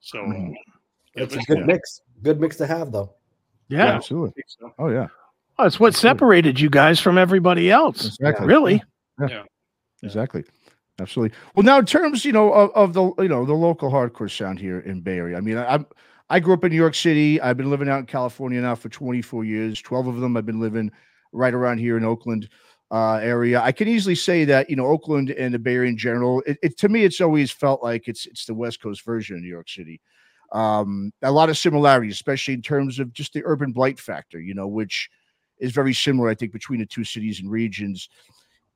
[0.00, 0.54] So Mhm.
[1.16, 1.64] Yeah, It's a good Yeah.
[1.66, 2.00] mix.
[2.22, 3.14] Good mix to have, though.
[3.68, 3.94] Yeah, Yeah.
[3.96, 4.42] absolutely.
[4.46, 4.72] So.
[4.78, 5.06] Oh yeah,
[5.58, 8.06] Oh, it's what separated you guys from everybody else.
[8.06, 8.46] exactly.
[8.46, 8.82] Really?
[9.28, 9.42] Yeah.
[10.02, 10.44] Exactly.
[10.98, 11.36] Absolutely.
[11.54, 14.58] Well, now in terms, you know, of, of the you know the local hardcore sound
[14.58, 15.36] here in Bay Area.
[15.36, 15.86] I mean, I, I'm
[16.30, 17.40] I grew up in New York City.
[17.40, 19.80] I've been living out in California now for 24 years.
[19.82, 20.90] 12 of them I've been living
[21.32, 22.48] right around here in Oakland.
[22.92, 23.60] uh, area.
[23.60, 26.42] I can easily say that you know Oakland and the Bay Area in general.
[26.46, 29.42] It, it, to me, it's always felt like it's it's the West Coast version of
[29.42, 30.00] New York City.
[30.52, 34.40] Um, a lot of similarities, especially in terms of just the urban blight factor.
[34.40, 35.08] You know, which
[35.58, 38.08] is very similar, I think, between the two cities and regions.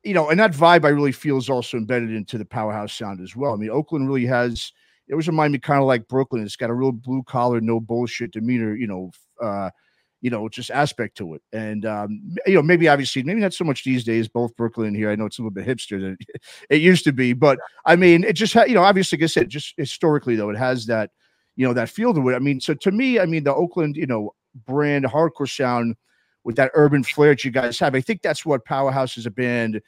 [0.02, 3.20] You know, and that vibe I really feel is also embedded into the powerhouse sound
[3.20, 3.54] as well.
[3.54, 4.72] I mean, Oakland really has.
[5.08, 6.42] It was remind me kind of like Brooklyn.
[6.42, 8.74] It's got a real blue collar, no bullshit demeanor.
[8.74, 9.10] You know,
[9.42, 9.70] uh,
[10.24, 11.42] you know, just aspect to it.
[11.52, 14.26] And um, you know, maybe obviously, maybe not so much these days.
[14.26, 16.16] Both Brooklyn here, I know it's a little bit hipster than
[16.70, 19.26] it used to be, but I mean, it just ha- you know, obviously, like I
[19.26, 21.10] said, just historically though, it has that
[21.56, 22.34] you know that to it.
[22.34, 24.34] I mean, so to me, I mean, the Oakland, you know,
[24.66, 25.96] brand hardcore sound
[26.44, 29.30] with that urban flair that you guys have, I think that's what Powerhouse is a
[29.30, 29.80] band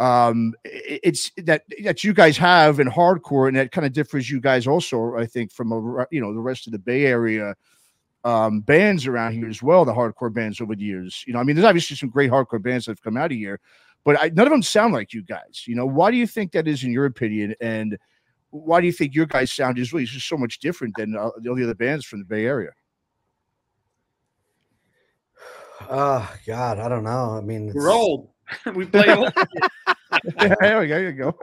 [0.00, 4.40] um it's that that you guys have in hardcore and that kind of differs you
[4.40, 7.52] guys also i think from a you know the rest of the bay area
[8.24, 11.24] um, bands around here as well, the hardcore bands over the years.
[11.26, 13.38] You know, I mean, there's obviously some great hardcore bands that have come out of
[13.38, 13.60] here,
[14.04, 15.64] but I, none of them sound like you guys.
[15.66, 17.54] You know, why do you think that is in your opinion?
[17.60, 17.98] And
[18.50, 21.30] why do you think your guys' sound is really just so much different than uh,
[21.40, 22.70] the other bands from the Bay Area?
[25.90, 27.36] Oh God, I don't know.
[27.36, 28.30] I mean, we're old.
[28.74, 29.32] we play old.
[30.60, 30.98] there we go.
[30.98, 31.38] you go.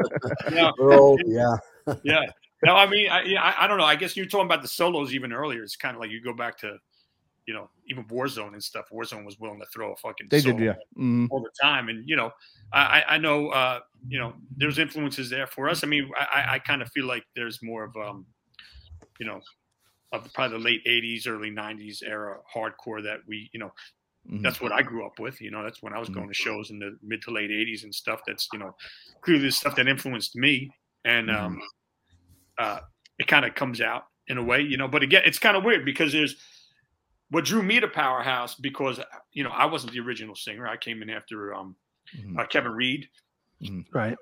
[0.51, 0.71] yeah.
[0.79, 1.21] We're old.
[1.25, 1.55] Yeah.
[2.03, 2.25] yeah
[2.65, 3.85] no, I mean, I, I don't know.
[3.85, 5.61] I guess you're talking about the solos even earlier.
[5.61, 6.77] It's kind of like you go back to,
[7.47, 8.85] you know, even Warzone and stuff.
[8.91, 11.27] Warzone was willing to throw a fucking they did, yeah, mm-hmm.
[11.31, 11.89] all the time.
[11.89, 12.31] And you know,
[12.73, 15.83] I I know, uh, you know, there's influences there for us.
[15.83, 18.25] I mean, I I kind of feel like there's more of um,
[19.19, 19.39] you know,
[20.11, 23.71] of probably the late '80s, early '90s era hardcore that we, you know,
[24.27, 24.41] Mm-hmm.
[24.41, 25.39] That's what I grew up with.
[25.39, 26.17] You know, that's when I was mm-hmm.
[26.17, 28.21] going to shows in the mid to late '80s and stuff.
[28.25, 28.75] That's you know,
[29.21, 30.71] clearly the stuff that influenced me.
[31.03, 31.63] And um, mm-hmm
[32.57, 32.79] uh,
[33.19, 34.87] it kind of comes out in a way, you know.
[34.87, 36.35] But again, it's kind of weird because there's
[37.29, 38.99] what drew me to Powerhouse because
[39.33, 40.67] you know I wasn't the original singer.
[40.67, 41.75] I came in after um,
[42.15, 42.37] mm-hmm.
[42.37, 43.07] uh, Kevin Reed.
[43.63, 43.97] Mm-hmm.
[43.97, 44.15] Right.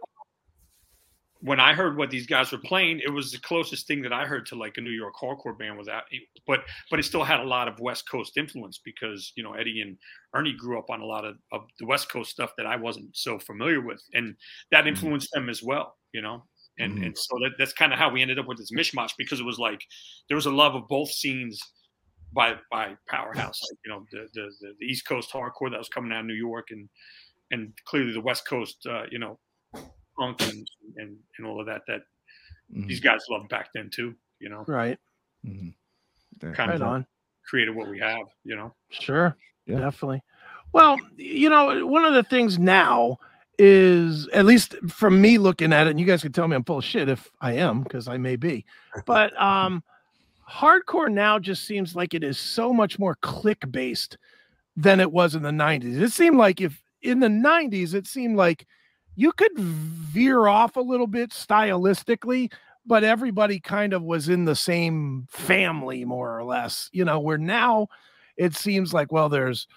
[1.41, 4.25] When I heard what these guys were playing, it was the closest thing that I
[4.25, 6.03] heard to like a New York hardcore band without,
[6.47, 9.81] but but it still had a lot of West Coast influence because you know Eddie
[9.81, 9.97] and
[10.33, 13.15] Ernie grew up on a lot of, of the West Coast stuff that I wasn't
[13.17, 14.35] so familiar with, and
[14.71, 14.89] that mm-hmm.
[14.89, 15.41] influenced mm-hmm.
[15.41, 15.97] them as well.
[16.13, 16.45] You know,
[16.79, 17.03] and mm-hmm.
[17.03, 19.45] and so that, that's kind of how we ended up with this mishmash because it
[19.45, 19.81] was like
[20.29, 21.59] there was a love of both scenes
[22.33, 26.11] by by powerhouse like, you know the, the, the east coast hardcore that was coming
[26.11, 26.89] out of new york and
[27.51, 29.39] and clearly the west coast uh, you know
[30.17, 30.67] punk and,
[30.97, 32.01] and and all of that that
[32.71, 32.87] mm-hmm.
[32.87, 34.97] these guys loved back then too you know right
[35.45, 35.69] mm-hmm.
[36.53, 37.05] kind right of on
[37.45, 39.79] created what we have you know sure yeah.
[39.79, 40.21] definitely
[40.71, 43.17] well you know one of the things now
[43.59, 46.63] is at least from me looking at it, and you guys can tell me I'm
[46.63, 48.65] full of shit if I am, because I may be.
[49.05, 49.83] But um
[50.49, 54.17] hardcore now just seems like it is so much more click based
[54.75, 56.01] than it was in the 90s.
[56.01, 58.65] It seemed like if in the 90s, it seemed like
[59.15, 62.51] you could veer off a little bit stylistically,
[62.85, 66.89] but everybody kind of was in the same family, more or less.
[66.91, 67.87] You know, where now
[68.37, 69.67] it seems like, well, there's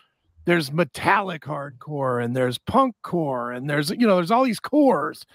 [0.47, 5.27] there's metallic hardcore and there's punk core and there's you know there's all these cores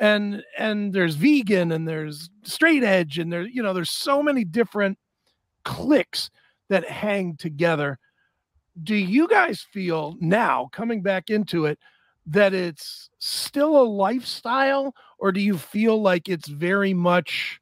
[0.00, 4.44] and and there's vegan and there's straight edge and there's you know there's so many
[4.44, 4.98] different
[5.64, 6.30] clicks
[6.70, 7.98] that hang together.
[8.82, 11.78] Do you guys feel now coming back into it
[12.26, 17.60] that it's still a lifestyle or do you feel like it's very much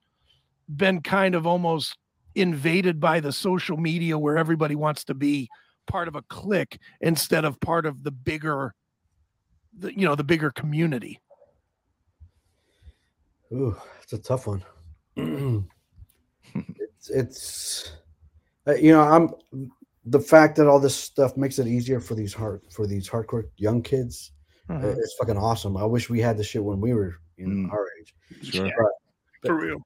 [0.77, 1.97] been kind of almost
[2.35, 5.49] invaded by the social media where everybody wants to be
[5.87, 8.75] part of a clique instead of part of the bigger
[9.79, 11.19] the, you know the bigger community
[13.53, 14.65] Ooh, it's a tough one
[15.17, 17.93] it's it's
[18.67, 19.31] uh, you know i'm
[20.05, 23.45] the fact that all this stuff makes it easier for these hard for these hardcore
[23.57, 24.33] young kids
[24.69, 24.87] mm-hmm.
[24.87, 27.73] it's fucking awesome i wish we had the shit when we were you know mm.
[27.73, 28.67] our age sure.
[28.67, 28.91] yeah, but,
[29.43, 29.79] but, for real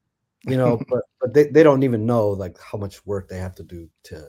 [0.44, 3.54] you know but but they, they don't even know like how much work they have
[3.54, 4.28] to do to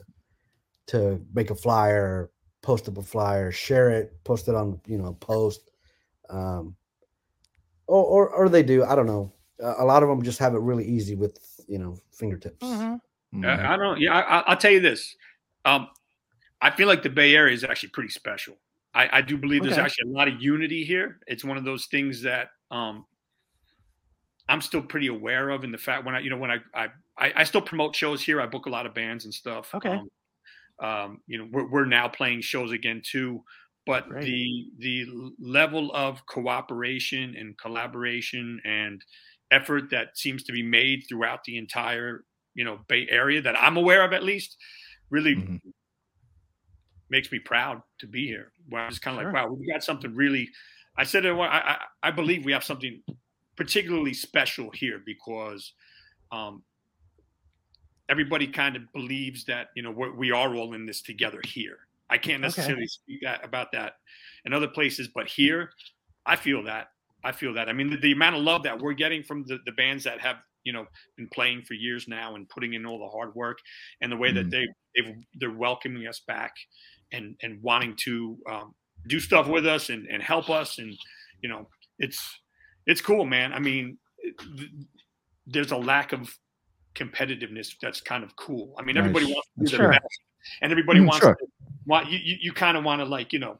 [0.86, 2.30] to make a flyer,
[2.62, 5.70] post up a flyer, share it, post it on you know post,
[6.30, 6.76] um,
[7.86, 8.84] or, or or they do.
[8.84, 9.32] I don't know.
[9.60, 12.66] A lot of them just have it really easy with you know fingertips.
[12.66, 13.42] Mm-hmm.
[13.44, 13.72] Mm-hmm.
[13.72, 14.00] I don't.
[14.00, 15.16] Yeah, I, will tell you this.
[15.64, 15.88] Um,
[16.60, 18.56] I feel like the Bay Area is actually pretty special.
[18.94, 19.70] I, I do believe okay.
[19.70, 21.18] there's actually a lot of unity here.
[21.26, 23.04] It's one of those things that um,
[24.48, 26.88] I'm still pretty aware of in the fact when I, you know, when I, I,
[27.18, 28.40] I, still promote shows here.
[28.40, 29.74] I book a lot of bands and stuff.
[29.74, 29.90] Okay.
[29.90, 30.08] Um,
[30.86, 33.42] um, you know, we're, we're now playing shows again too.
[33.86, 34.24] But Great.
[34.24, 39.04] the the level of cooperation and collaboration and
[39.50, 43.76] effort that seems to be made throughout the entire you know Bay Area that I'm
[43.76, 44.56] aware of at least
[45.10, 45.56] really mm-hmm.
[47.10, 48.52] makes me proud to be here.
[48.68, 49.32] Where I'm just kind of Sure.
[49.32, 50.48] like, wow, we got something really.
[50.96, 53.02] I said, it, I, I I believe we have something
[53.56, 55.72] particularly special here because
[56.32, 56.62] um,
[58.08, 61.78] everybody kind of believes that you know we're, we are all in this together here.
[62.10, 62.42] I can't Okay.
[62.42, 63.94] necessarily speak that, about that
[64.44, 65.70] in other places, but here,
[66.26, 66.88] I feel that.
[67.24, 67.68] I feel that.
[67.68, 70.20] I mean, the, the amount of love that we're getting from the, the bands that
[70.20, 70.86] have you know
[71.16, 73.58] been playing for years now and putting in all the hard work,
[74.00, 74.50] and the way that Mhm.
[74.50, 76.52] they they've, they're welcoming us back
[77.12, 78.74] and and wanting to um,
[79.08, 80.94] do stuff with us and, and help us, and
[81.42, 82.20] you know, it's
[82.86, 83.52] it's cool, man.
[83.54, 83.96] I mean,
[84.56, 84.70] th-
[85.46, 86.38] there's a lack of
[86.94, 88.74] competitiveness that's kind of cool.
[88.78, 89.78] I mean, everybody wants to do Sure.
[89.78, 90.18] their best,
[90.62, 91.34] and everybody Mm, wants sure.
[91.34, 91.46] to
[91.86, 92.18] want you.
[92.22, 93.58] You, you kind of want to like you know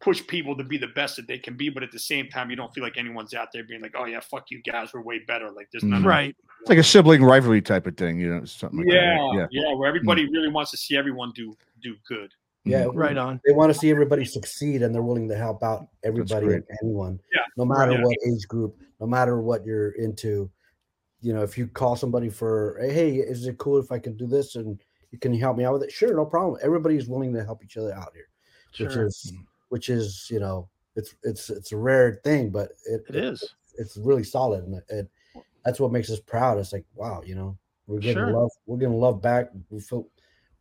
[0.00, 2.50] push people to be the best that they can be, but at the same time,
[2.50, 5.02] you don't feel like anyone's out there being like, "Oh yeah, fuck you guys, we're
[5.02, 6.36] way better." Like there's none of Right.
[6.60, 9.38] It's like a sibling rivalry type of thing, you know, something like yeah, that.
[9.38, 9.48] right?
[9.52, 12.32] yeah, where everybody really wants to see everyone do do good.
[12.64, 12.92] Yeah, Mhm.
[12.96, 13.40] Right on.
[13.46, 17.18] They want to see everybody succeed, and they're willing to help out everybody and anyone,
[17.32, 18.02] Yeah, no matter yeah.
[18.02, 20.50] what age group, no matter what you're into.
[21.20, 24.26] You know, if you call somebody for, hey, is it cool if I can do
[24.26, 24.78] this and
[25.20, 25.92] can you help me out with it?
[25.92, 26.60] Sure, no problem.
[26.62, 28.28] Everybody's willing to help each other out here,
[28.78, 29.32] which is,
[29.70, 33.54] which is, you know, it's it's it's a rare thing, but it, It is.
[33.76, 35.10] it's really solid, and it,
[35.64, 36.58] that's what makes us proud.
[36.58, 38.32] It's like, wow, you know, we're getting Sure.
[38.32, 39.50] love, we're getting love back.
[39.70, 40.08] We feel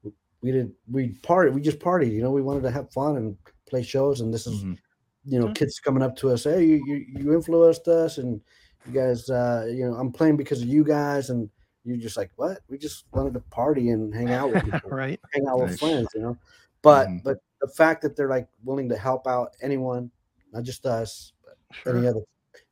[0.03, 2.12] we- we did we party, we just partied.
[2.12, 4.77] You know, we wanted to have fun and play shows, and this is Mhm.
[5.25, 5.65] you know Okay.
[5.65, 8.39] kids coming up to us, hey, you you, you influenced us, and
[8.86, 11.49] you guys, uh, you know, I'm playing because of you guys, and
[11.88, 12.60] you're just like, what?
[12.69, 15.19] We just wanted to party and hang out with people right.
[15.34, 16.38] hang out with friends, you know.
[16.82, 17.23] But Mhm.
[17.23, 20.12] but the fact that they're like willing to help out anyone,
[20.54, 21.97] not just us, but Sure.
[21.97, 22.21] any other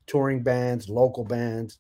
[0.06, 1.80] touring bands, local bands,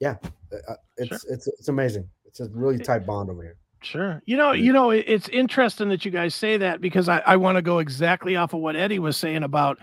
[0.00, 0.16] yeah,
[0.52, 2.08] uh, it's it's it's amazing.
[2.24, 3.56] It's a really tight bond over here.
[3.80, 4.22] Sure.
[4.26, 7.56] You know, you know, it's interesting that you guys say that because I, I want
[7.56, 9.78] to go exactly off of what Eddie was saying about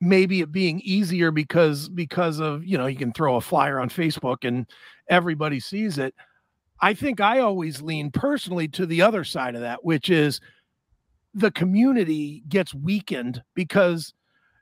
[0.00, 3.88] maybe it being easier because because of you know you can throw a flyer on
[3.88, 4.66] Facebook and
[5.08, 6.14] everybody sees it.
[6.80, 10.40] I think I always lean personally to the other side of that, which is
[11.34, 14.12] the community gets weakened because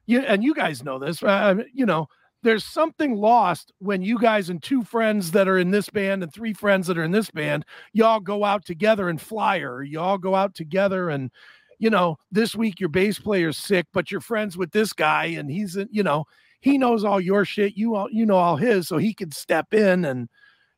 [0.07, 1.23] you and you guys know this.
[1.23, 2.09] Uh, you know,
[2.45, 6.33] there's something lost when you guys and two friends that are in this band and
[6.33, 10.35] three friends that are in this band y'all go out together and flyer y'all go
[10.35, 11.31] out together and
[11.79, 15.51] you know this week your bass player's sick but you're friends with this guy and
[15.51, 16.25] he's you know
[16.61, 19.73] he knows all your shit you all you know all his so he can step
[19.73, 20.29] in and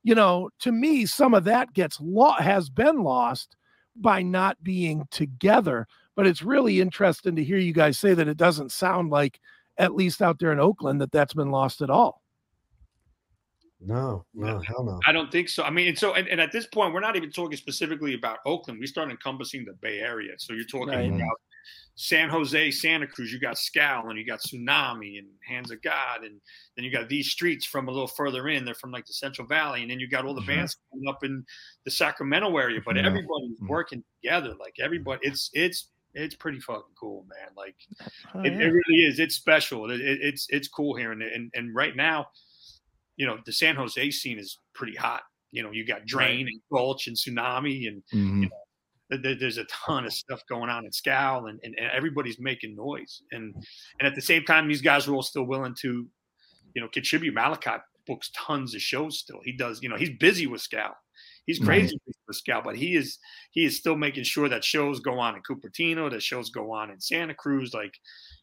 [0.06, 3.56] you know to me some of that gets lo- has been lost
[3.96, 8.36] by not being together but it's really interesting to hear you guys say that it
[8.36, 9.40] doesn't sound like
[9.78, 12.22] at least out there in oakland that that's been lost at all
[13.80, 14.98] No, no, hell no.
[15.06, 15.62] I don't think so.
[15.62, 18.38] I mean, and so and, and at this point, we're not even talking specifically about
[18.46, 18.80] Oakland.
[18.80, 20.32] We start encompassing the Bay Area.
[20.38, 21.06] So you're talking Right.
[21.08, 21.26] about mm-hmm.
[21.98, 23.32] San Jose, Santa Cruz.
[23.32, 26.40] You got Scowl and you got Sunami and Hands of God, and
[26.74, 28.64] then you got these streets from a little further in.
[28.64, 30.46] They're from like the Central Valley, and then you got all the Mhm.
[30.46, 31.44] bands coming up in
[31.84, 32.80] the Sacramento area.
[32.84, 33.04] But mm-hmm.
[33.04, 33.10] Yeah.
[33.10, 33.68] everybody's mm-hmm.
[33.68, 34.54] working together.
[34.58, 37.48] Like everybody, it's it's it's pretty fucking cool, man.
[37.56, 37.76] Like
[38.34, 38.58] Oh, it, yeah.
[38.58, 39.18] it really is.
[39.18, 39.90] It's special.
[39.90, 42.28] It, it, it's it's cool here, and, and and right now,
[43.16, 45.22] you know, the San Jose scene is pretty hot.
[45.52, 48.50] You know, you got Drain and Gulch and Sunami, and Mhm.
[49.10, 52.38] th- th- there's a ton of stuff going on in Scowl, and, and, and everybody's
[52.40, 53.22] making noise.
[53.32, 53.54] And
[54.00, 56.08] and at the same time, these guys are all still willing to,
[56.74, 57.32] you know, contribute.
[57.34, 57.76] Malachi
[58.06, 59.40] books tons of shows still.
[59.44, 59.82] He does.
[59.82, 60.94] You know, he's busy with Scowl.
[61.46, 63.18] He's crazy busy with Scowl, but he is
[63.52, 66.90] he is still making sure that shows go on in Cupertino, that shows go on
[66.90, 67.72] in Santa Cruz.
[67.72, 67.94] Like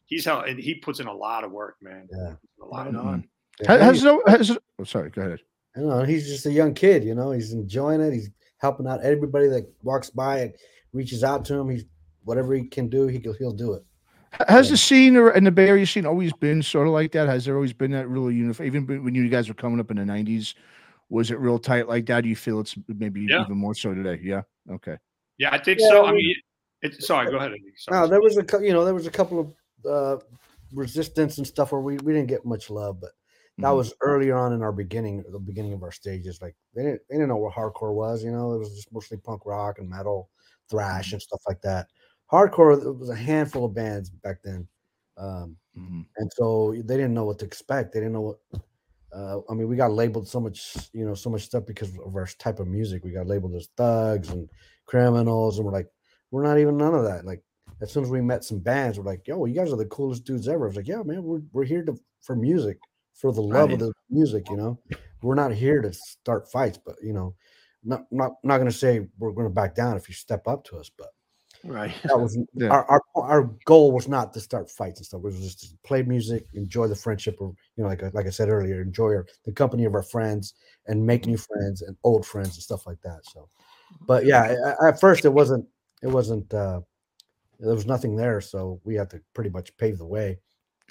[0.06, 2.08] he's how and he puts in a lot of work, man.
[2.10, 2.34] Yeah.
[2.62, 3.28] A lot Right of on.
[3.66, 5.40] Ha- Yeah, Has, no, has, oh, sorry, go ahead.
[5.76, 6.02] I don't know.
[6.04, 7.30] He's just a young kid, you know.
[7.32, 8.12] He's enjoying it.
[8.12, 10.54] He's helping out everybody that walks by and
[10.92, 11.68] reaches out to him.
[11.68, 11.84] He's
[12.24, 13.84] whatever he can do, he he'll do it.
[14.48, 14.72] Has Yeah.
[14.72, 17.28] the scene or in the Bay Area scene always been sort of like that?
[17.28, 18.66] Has there always been that really uniform?
[18.66, 20.54] Even when you guys were coming up in the '90s,
[21.08, 22.22] was it real tight like that?
[22.22, 23.42] Do you feel it's maybe Yeah.
[23.44, 24.20] even more so today?
[24.22, 24.42] Yeah.
[24.70, 24.96] Okay.
[25.38, 26.04] Yeah, I think Yeah, so.
[26.04, 26.36] I I mean- mean,
[26.82, 27.52] it, sorry, go ahead.
[27.76, 28.00] Sorry.
[28.00, 29.54] No, there was a you know there was a couple of
[29.90, 30.22] uh,
[30.72, 33.10] resistance and stuff where we, we didn't get much love, but
[33.60, 33.72] that Mhm.
[33.72, 36.40] was earlier on in our beginning, the beginning of our stages.
[36.42, 38.24] Like they didn't they didn't know what hardcore was.
[38.24, 40.30] You know, it was just mostly punk rock and metal,
[40.70, 41.88] thrash and stuff like that.
[42.30, 44.68] Hardcore it was a handful of bands back then,
[45.16, 46.04] um, Mhm.
[46.16, 47.92] and so they didn't know what to expect.
[47.92, 48.40] They didn't know what.
[49.12, 52.16] Uh, I mean, we got labeled so much, you know, so much stuff because of
[52.16, 53.04] our type of music.
[53.04, 54.50] We got labeled as thugs and
[54.86, 55.88] criminals, and we're like,
[56.32, 57.24] we're not even none of that.
[57.24, 57.44] Like,
[57.80, 60.24] as soon as we met some bands, we're like, yo, you guys are the coolest
[60.24, 60.64] dudes ever.
[60.64, 62.80] I was like, yeah, man, we're we're here to for music,
[63.14, 63.74] for the love Right.
[63.74, 64.78] of the music, you know.
[65.22, 67.34] We're not here to start fights, but you know,
[67.82, 70.90] not not not gonna say we're gonna back down if you step up to us,
[70.96, 71.08] but
[71.62, 71.94] Right.
[72.04, 72.68] That was Yeah.
[72.68, 75.20] our, our our goal was not to start fights and stuff.
[75.20, 78.26] It was just to play music, enjoy the friendship, or you know, like I- like
[78.26, 80.54] I said earlier, enjoy our, the company of our friends
[80.86, 83.20] and make new friends and old friends and stuff like that.
[83.32, 83.48] So,
[84.06, 85.66] but yeah, at first it wasn't
[86.02, 86.80] it wasn't uh
[87.60, 90.38] there was nothing there, so we had to pretty much pave the way.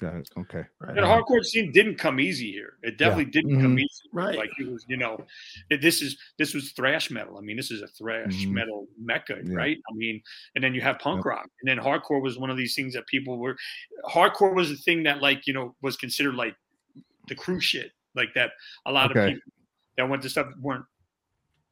[0.00, 0.28] Got it.
[0.36, 0.64] Okay.
[0.80, 0.94] Right.
[0.96, 2.78] The hardcore scene didn't come easy here.
[2.82, 3.80] It definitely didn't come Mhm.
[3.82, 4.08] easy.
[4.12, 4.36] Right.
[4.36, 5.24] Like it was, you know,
[5.70, 7.38] it, this is this was thrash metal.
[7.38, 8.50] I mean, this is a thrash Mhm.
[8.50, 9.54] metal mecca, Yeah.
[9.54, 9.78] right?
[9.88, 10.20] I mean,
[10.56, 11.26] and then you have punk Yep.
[11.26, 13.56] rock, and then hardcore was one of these things that people were.
[14.06, 16.56] Hardcore was the thing that, like, you know, was considered like
[17.28, 18.50] the crew shit, like that.
[18.86, 19.52] A lot of people
[19.96, 20.84] that went to stuff weren't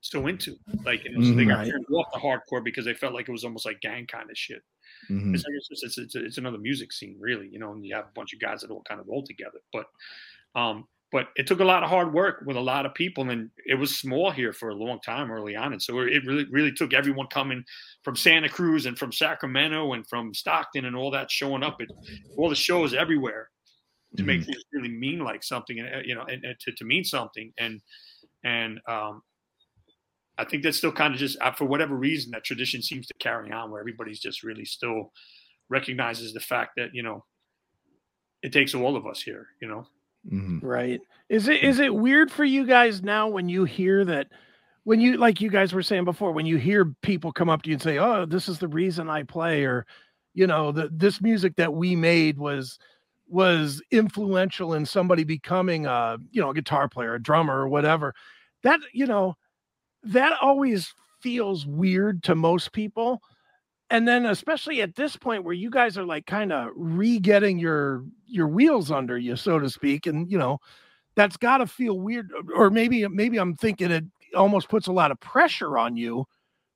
[0.03, 1.71] so into, like, and so they got Right.
[1.71, 4.37] turned off the hardcore because they felt like it was almost like gang kind of
[4.37, 4.63] shit.
[5.09, 5.33] Mhm.
[5.35, 7.95] It's, like it's, just- it's, it's, it's another music scene, really, you know, and you
[7.95, 9.61] have a bunch of guys that all kind of roll together.
[9.73, 9.87] But,
[10.55, 13.51] um, but it took a lot of hard work with a lot of people, and
[13.67, 16.73] it was small here for a long time early on, and so it really, really
[16.73, 17.63] took everyone coming
[18.03, 21.89] from Santa Cruz and from Sacramento and from Stockton and all that showing up at
[22.39, 23.51] all the shows everywhere
[24.17, 26.85] to make things really mean like something, and uh, you know, and, and to, to
[26.85, 27.81] mean something, and
[28.45, 29.23] and um,
[30.39, 33.15] I think that's still kind of just uh, for whatever reason that tradition seems to
[33.19, 35.13] carry on, where everybody's just really still
[35.69, 37.25] recognizes the fact that you know
[38.43, 39.47] it takes all of us here.
[39.61, 39.87] You know,
[40.31, 40.63] Mhm.
[40.63, 41.01] Right.
[41.29, 44.29] Is it is it weird for you guys now when you hear that
[44.85, 47.71] when you like you guys were saying before when you hear people come up to
[47.71, 49.87] you and say, "Oh, this is the reason I play," or
[50.35, 52.79] you know, the this music that we made was
[53.29, 58.15] was influential in somebody becoming a you know a guitar player, a drummer, or whatever.
[58.63, 59.37] That you know,
[60.05, 63.21] that always feels weird to most people.
[63.91, 68.05] And then especially at this point where you guys are like kind of re-getting your
[68.27, 70.59] your wheels under you, so to speak, and you know,
[71.15, 72.31] that's got to feel weird.
[72.57, 76.25] Or maybe maybe I'm thinking it almost puts a lot of pressure on you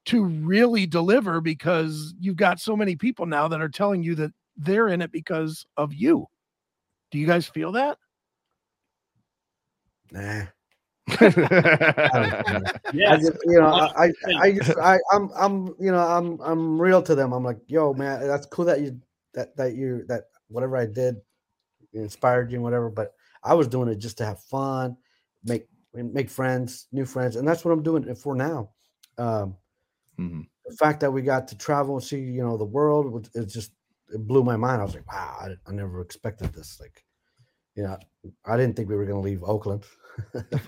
[0.06, 4.30] to really deliver because you've got so many people now that are telling you that
[4.56, 6.26] they're in it because of you.
[7.10, 7.98] Do you guys feel that?
[10.12, 10.46] Nah.
[12.16, 12.64] Mm-hmm.
[12.64, 16.40] I yeah, just, you know, I, I, I, just, I, I'm, I'm, you know, I'm,
[16.40, 17.32] I'm real to them.
[17.32, 19.00] I'm like, yo, man, that's cool that you,
[19.34, 21.16] that, that you, that whatever I did
[21.92, 22.90] inspired you and whatever.
[22.90, 24.96] But I was doing it just to have fun,
[25.44, 28.70] make, make friends, new friends, and that's what I'm doing it for now.
[29.18, 29.56] Um,
[30.18, 30.46] Mhm.
[30.64, 33.72] the fact that we got to travel and see, you know, the world, it just,
[34.12, 34.80] it blew my mind.
[34.80, 36.80] I was like, wow, I, I never expected this.
[36.80, 37.04] Like,
[37.76, 37.96] you know,
[38.44, 39.84] I didn't think we were going to leave Oakland.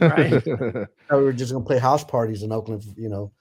[0.01, 0.45] Right.
[0.47, 3.33] we were just gonna play house parties in Oakland, you know,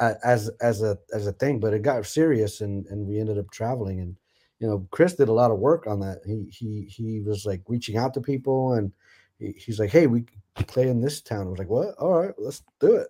[0.00, 1.60] as as a as a thing.
[1.60, 4.00] But it got serious, and and we ended up traveling.
[4.00, 4.16] And
[4.58, 6.18] you know, Cris did a lot of work on that.
[6.26, 8.90] He he he was like reaching out to people, and
[9.38, 10.24] he, he's like, "Hey, we
[10.66, 11.94] play in this town." I was like, "What?
[11.98, 13.08] All right, let's do it."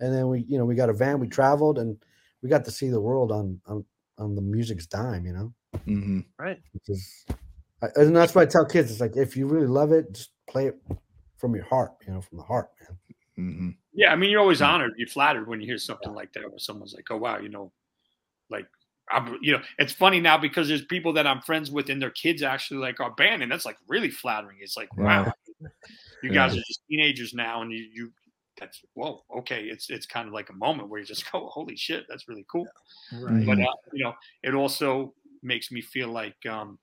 [0.00, 1.98] And then we, you know, we got a van, we traveled, and
[2.42, 3.84] we got to see the world on on
[4.16, 5.26] on the music's dime.
[5.26, 5.52] You know,
[5.86, 6.24] Mhm.
[6.38, 6.60] Right.
[6.72, 7.34] which is, I-
[7.96, 10.66] and that's why I tell kids, it's like if you really love it, just play
[10.66, 10.76] it
[11.36, 11.92] from your heart.
[12.06, 12.98] You know, from the heart, man.
[13.38, 13.76] Mhm.
[13.92, 14.12] yeah.
[14.12, 16.94] I mean, you're always honored, you're flattered when you hear something like that, where someone's
[16.94, 17.72] like, "Oh wow," you know,
[18.50, 18.66] like.
[19.10, 22.08] I'm, you know, it's funny now because there's people that I'm friends with and their
[22.08, 24.56] kids actually like our band, and that's like really flattering.
[24.62, 25.30] It's like, wow,
[26.22, 28.12] you guys are just teenagers now, and you, you
[28.58, 29.64] that's whoa, okay.
[29.64, 32.46] It's it's kind of like a moment where you just go, holy shit, that's really
[32.50, 32.66] cool.
[33.12, 33.44] Right.
[33.46, 36.78] But uh, you know, it also makes me feel like um,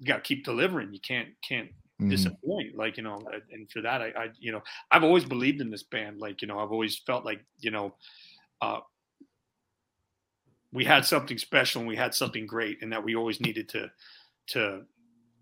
[0.00, 0.92] you got to keep delivering.
[0.92, 2.08] You can't can't Mhm.
[2.10, 2.74] disappoint.
[2.74, 5.70] Like you know, uh, and for that, I, I you know, I've always believed in
[5.70, 6.18] this band.
[6.18, 7.94] Like you know, I've always felt like you know,
[8.62, 8.80] uh,
[10.72, 13.90] we had something special and we had something great, and that we always needed to
[14.48, 14.86] to.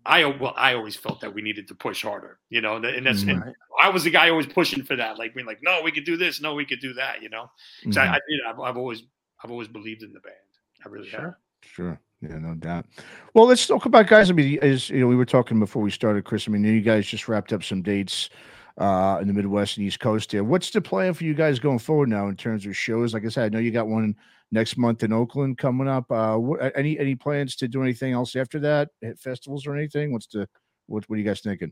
[0.05, 3.23] I well, I always felt that we needed to push harder, you know, and that's
[3.23, 3.43] and
[3.81, 6.17] I was the guy always pushing for that, like being like, no, we could do
[6.17, 7.51] this, no, we could do that, you know.
[7.83, 7.97] So Mhm.
[7.97, 8.39] I, I did.
[8.47, 9.03] I've, I've always,
[9.43, 10.35] I've always believed in the band.
[10.83, 11.35] I really have.
[11.63, 12.01] Sure.
[12.21, 12.85] Yeah, no doubt.
[13.33, 14.29] Well, let's talk about guys.
[14.29, 16.47] I mean, as you know, we were talking before we started, Cris.
[16.47, 18.29] I mean, you guys just wrapped up some dates
[18.77, 20.43] uh in the Midwest and East Coast there.
[20.43, 23.13] What's the plan for you guys going forward now in terms of shows?
[23.13, 24.15] Like I said, I know you got one
[24.51, 26.11] next month in Oakland coming up.
[26.11, 28.89] Uh what any any plans to do anything else after that?
[29.01, 30.11] Hit festivals or anything?
[30.11, 30.47] What's the
[30.87, 31.71] what what are you guys thinking?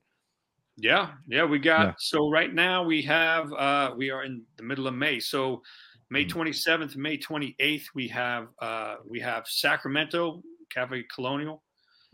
[0.75, 1.87] Yeah, yeah, we got.
[1.87, 1.93] Yeah.
[1.97, 5.19] So right now we have, uh we are in the middle of May.
[5.19, 5.63] So
[6.09, 6.29] May Mhm.
[6.29, 11.63] twenty seventh, May twenty eighth, we have, uh we have Sacramento Cafe Colonial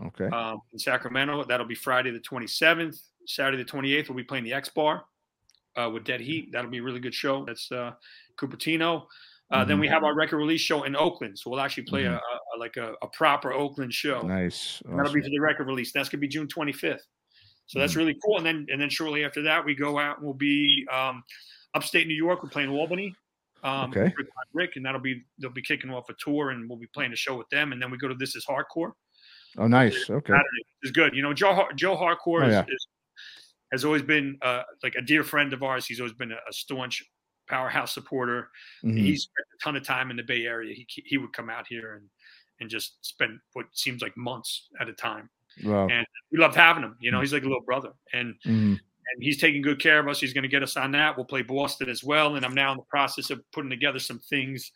[0.03, 0.25] Okay.
[0.27, 1.43] um, in Sacramento.
[1.43, 2.97] That'll be Friday the twenty seventh.
[3.27, 5.05] Saturday the twenty eighth, we'll be playing the X Bar
[5.75, 6.51] uh, with Dead Heat.
[6.51, 7.45] That'll be a really good show.
[7.45, 7.93] That's uh,
[8.37, 9.07] Cupertino.
[9.51, 9.81] Uh, Then Mhm.
[9.81, 11.37] we have our record release show in Oakland.
[11.37, 12.13] So we'll actually play Mhm.
[12.15, 14.21] a, a, like a, a proper Oakland show.
[14.21, 14.81] nice.
[14.85, 15.91] That'll be for the record release.
[15.91, 17.05] That's gonna be June 25th.
[17.67, 17.97] So that's Mhm.
[17.97, 18.37] really cool.
[18.37, 21.23] And then and then shortly after that, we go out and we'll be um,
[21.75, 22.41] upstate New York.
[22.43, 23.15] We're playing Albany
[23.63, 24.13] Um, Okay.
[24.53, 27.15] Rick, and that'll be they'll be kicking off a tour, and we'll be playing a
[27.15, 28.91] show with them, and then we go to This Is Hardcore.
[29.57, 30.09] Oh, nice.
[30.09, 30.33] Okay.
[30.83, 31.15] Is good.
[31.15, 32.65] You know, Joe Joe Hardcore Oh, yeah.
[32.67, 32.87] is,
[33.71, 35.85] has always been uh, like a dear friend of ours.
[35.85, 37.03] He's always been a, a staunch
[37.47, 38.49] powerhouse supporter.
[38.83, 38.97] Mhm.
[38.97, 40.73] He spent a ton of time in the Bay Area.
[40.75, 42.09] He he would come out here and
[42.59, 45.29] and just spend what seems like months at a time.
[45.63, 45.87] Wow.
[45.87, 46.95] And we loved having him.
[46.99, 47.13] You Mm.
[47.15, 48.79] know, he's like a little brother, and Mhm.
[49.13, 50.19] And he's taking good care of us.
[50.19, 51.15] He's going to get us on that.
[51.17, 54.19] We'll play Boston as well, and I'm now in the process of putting together some
[54.19, 54.71] things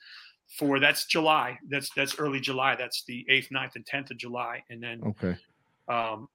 [0.57, 1.57] for that's July.
[1.69, 2.75] That's that's early July.
[2.75, 5.35] That's the eighth, 9th, and tenth of July, and then Okay.
[5.87, 6.27] um,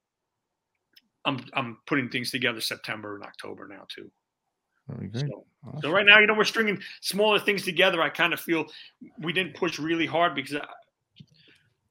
[1.25, 4.11] I'm I'm putting things together September and October now too.
[4.89, 5.29] Very good.
[5.29, 5.81] So, Awesome.
[5.81, 8.03] so right now, you know, we're stringing smaller things together.
[8.03, 8.67] I kind of feel
[9.21, 10.67] we didn't push really hard because I,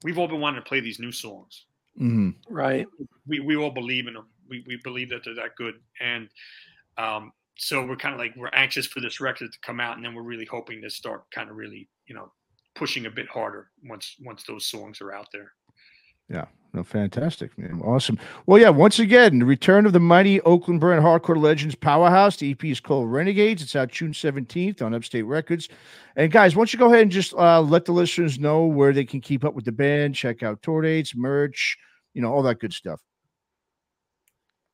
[0.04, 1.66] we've all been wanting to play these new songs.
[2.00, 2.36] Mhm.
[2.50, 2.86] Right.
[3.26, 4.28] We we all believe in them.
[4.52, 6.30] We we believe that they're that good, and
[6.98, 10.06] um, so we're kind of like we're anxious for this record to come out, and
[10.06, 12.32] then we're really hoping to start kind of really you know
[12.76, 15.54] pushing a bit harder once once those songs are out there.
[16.30, 16.46] Yeah.
[16.74, 17.82] No, fantastic, man.
[17.84, 18.18] Awesome.
[18.46, 22.38] Well, yeah, once again, the return of the mighty Oakland brand hardcore legends powerhouse.
[22.38, 23.62] The EP is called Renegades.
[23.62, 25.68] It's out June 17th on Upstate Records.
[26.16, 28.94] And guys, why don't you go ahead and just uh, let the listeners know where
[28.94, 31.78] they can keep up with the band, check out tour dates, merch,
[32.14, 33.02] you know, all that good stuff.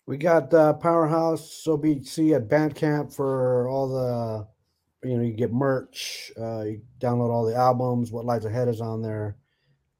[0.07, 6.31] We got uh, Powerhouse OBC at Bandcamp for all the, you know, you get merch,
[6.39, 8.09] uh, you download all the albums.
[8.13, 9.35] What Lies Ahead is on there.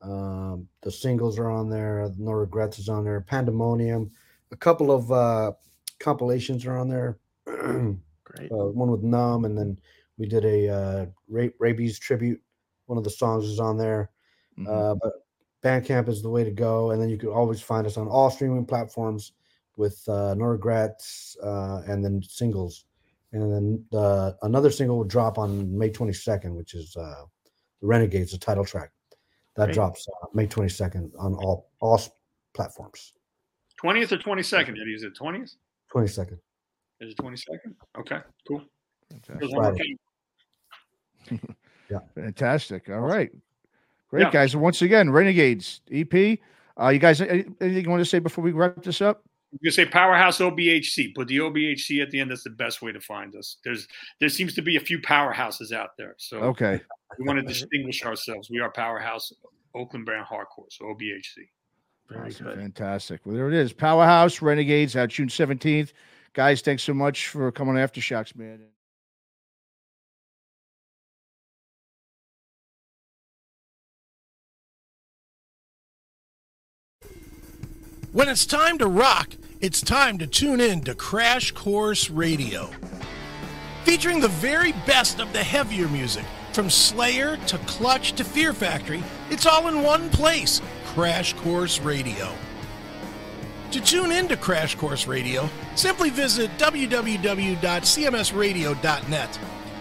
[0.01, 2.10] Um, the singles are on there.
[2.18, 3.20] No Regrets is on there.
[3.20, 4.10] Pandemonium.
[4.53, 5.51] A couple of uh,
[5.99, 7.20] compilations are on there.
[7.47, 7.91] uh,
[8.24, 8.49] Great.
[8.49, 9.78] one with Numb, and then
[10.18, 12.41] we did a uh, Ra- Rabies tribute.
[12.86, 14.12] One of the songs is on there.
[14.58, 14.68] Mhm.
[14.70, 15.26] Uh, but
[15.62, 18.30] Bandcamp is the way to go, and then you can always find us on all
[18.30, 19.34] streaming platforms
[19.78, 22.86] with uh, No Regrets, uh, and then singles,
[23.32, 27.23] and then uh, another single will drop on May 22nd, which is uh,
[27.82, 28.91] Renegades, the title track.
[29.55, 29.75] That Great.
[29.75, 32.01] drops uh, May 22nd on all all
[32.53, 33.13] platforms.
[33.80, 34.78] Twentieth or twenty second?
[34.78, 35.55] Is it twentieth?
[35.93, 36.39] 22nd.
[36.99, 37.75] Is it twenty second?
[37.99, 38.61] Okay, cool.
[39.09, 39.39] Fantastic.
[39.39, 39.97] There's one more Friday.
[41.30, 41.39] thing.
[42.15, 42.89] Fantastic.
[42.89, 43.32] All right.
[44.09, 44.32] Great, Yeah.
[44.32, 44.55] guys.
[44.55, 46.39] Once again, Renegades EP.
[46.80, 49.23] Uh, you guys, anything you want to say before we wrap this up?
[49.54, 51.16] You can say Powerhouse OBHC.
[51.16, 52.32] Put the OBHC at the end.
[52.32, 53.58] That's the best way to find us.
[53.64, 53.88] There's
[54.20, 56.82] there seems to be a few powerhouses out there, so Okay.
[57.18, 58.50] we want to distinguish ourselves.
[58.50, 59.32] We are Powerhouse
[59.74, 61.50] Oakland Brand Hardcore, so OBHC.
[62.10, 62.45] Very Awesome.
[62.48, 62.58] good.
[62.58, 63.26] Fantastic.
[63.26, 63.72] Well, there it is.
[63.74, 65.93] Powerhouse Renegades out June 17th.
[66.34, 68.62] Guys, thanks so much for coming on Aftershocks, man.
[78.14, 82.70] When it's time to rock, it's time to tune in to Crash Course Radio.
[83.84, 89.03] Featuring the very best of the heavier music, from Slayer to Clutch to Fear Factory,
[89.30, 92.34] it's all in one place Crash Course Radio.
[93.72, 99.39] To tune in to Crash Course Radio, simply visit www.cmsradio.net.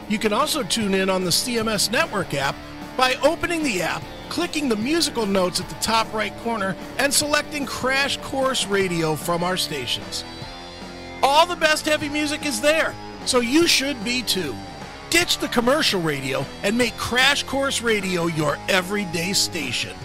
[0.08, 2.56] You can also tune in on the CMS Network app
[2.96, 7.66] by opening the app, clicking the musical notes at the top right corner, and selecting
[7.66, 10.24] Crash Course Radio from our stations.
[11.22, 14.54] All the best heavy music is there, so you should be too.
[15.10, 19.96] Ditch the commercial radio and make Crash Course Radio your everyday station.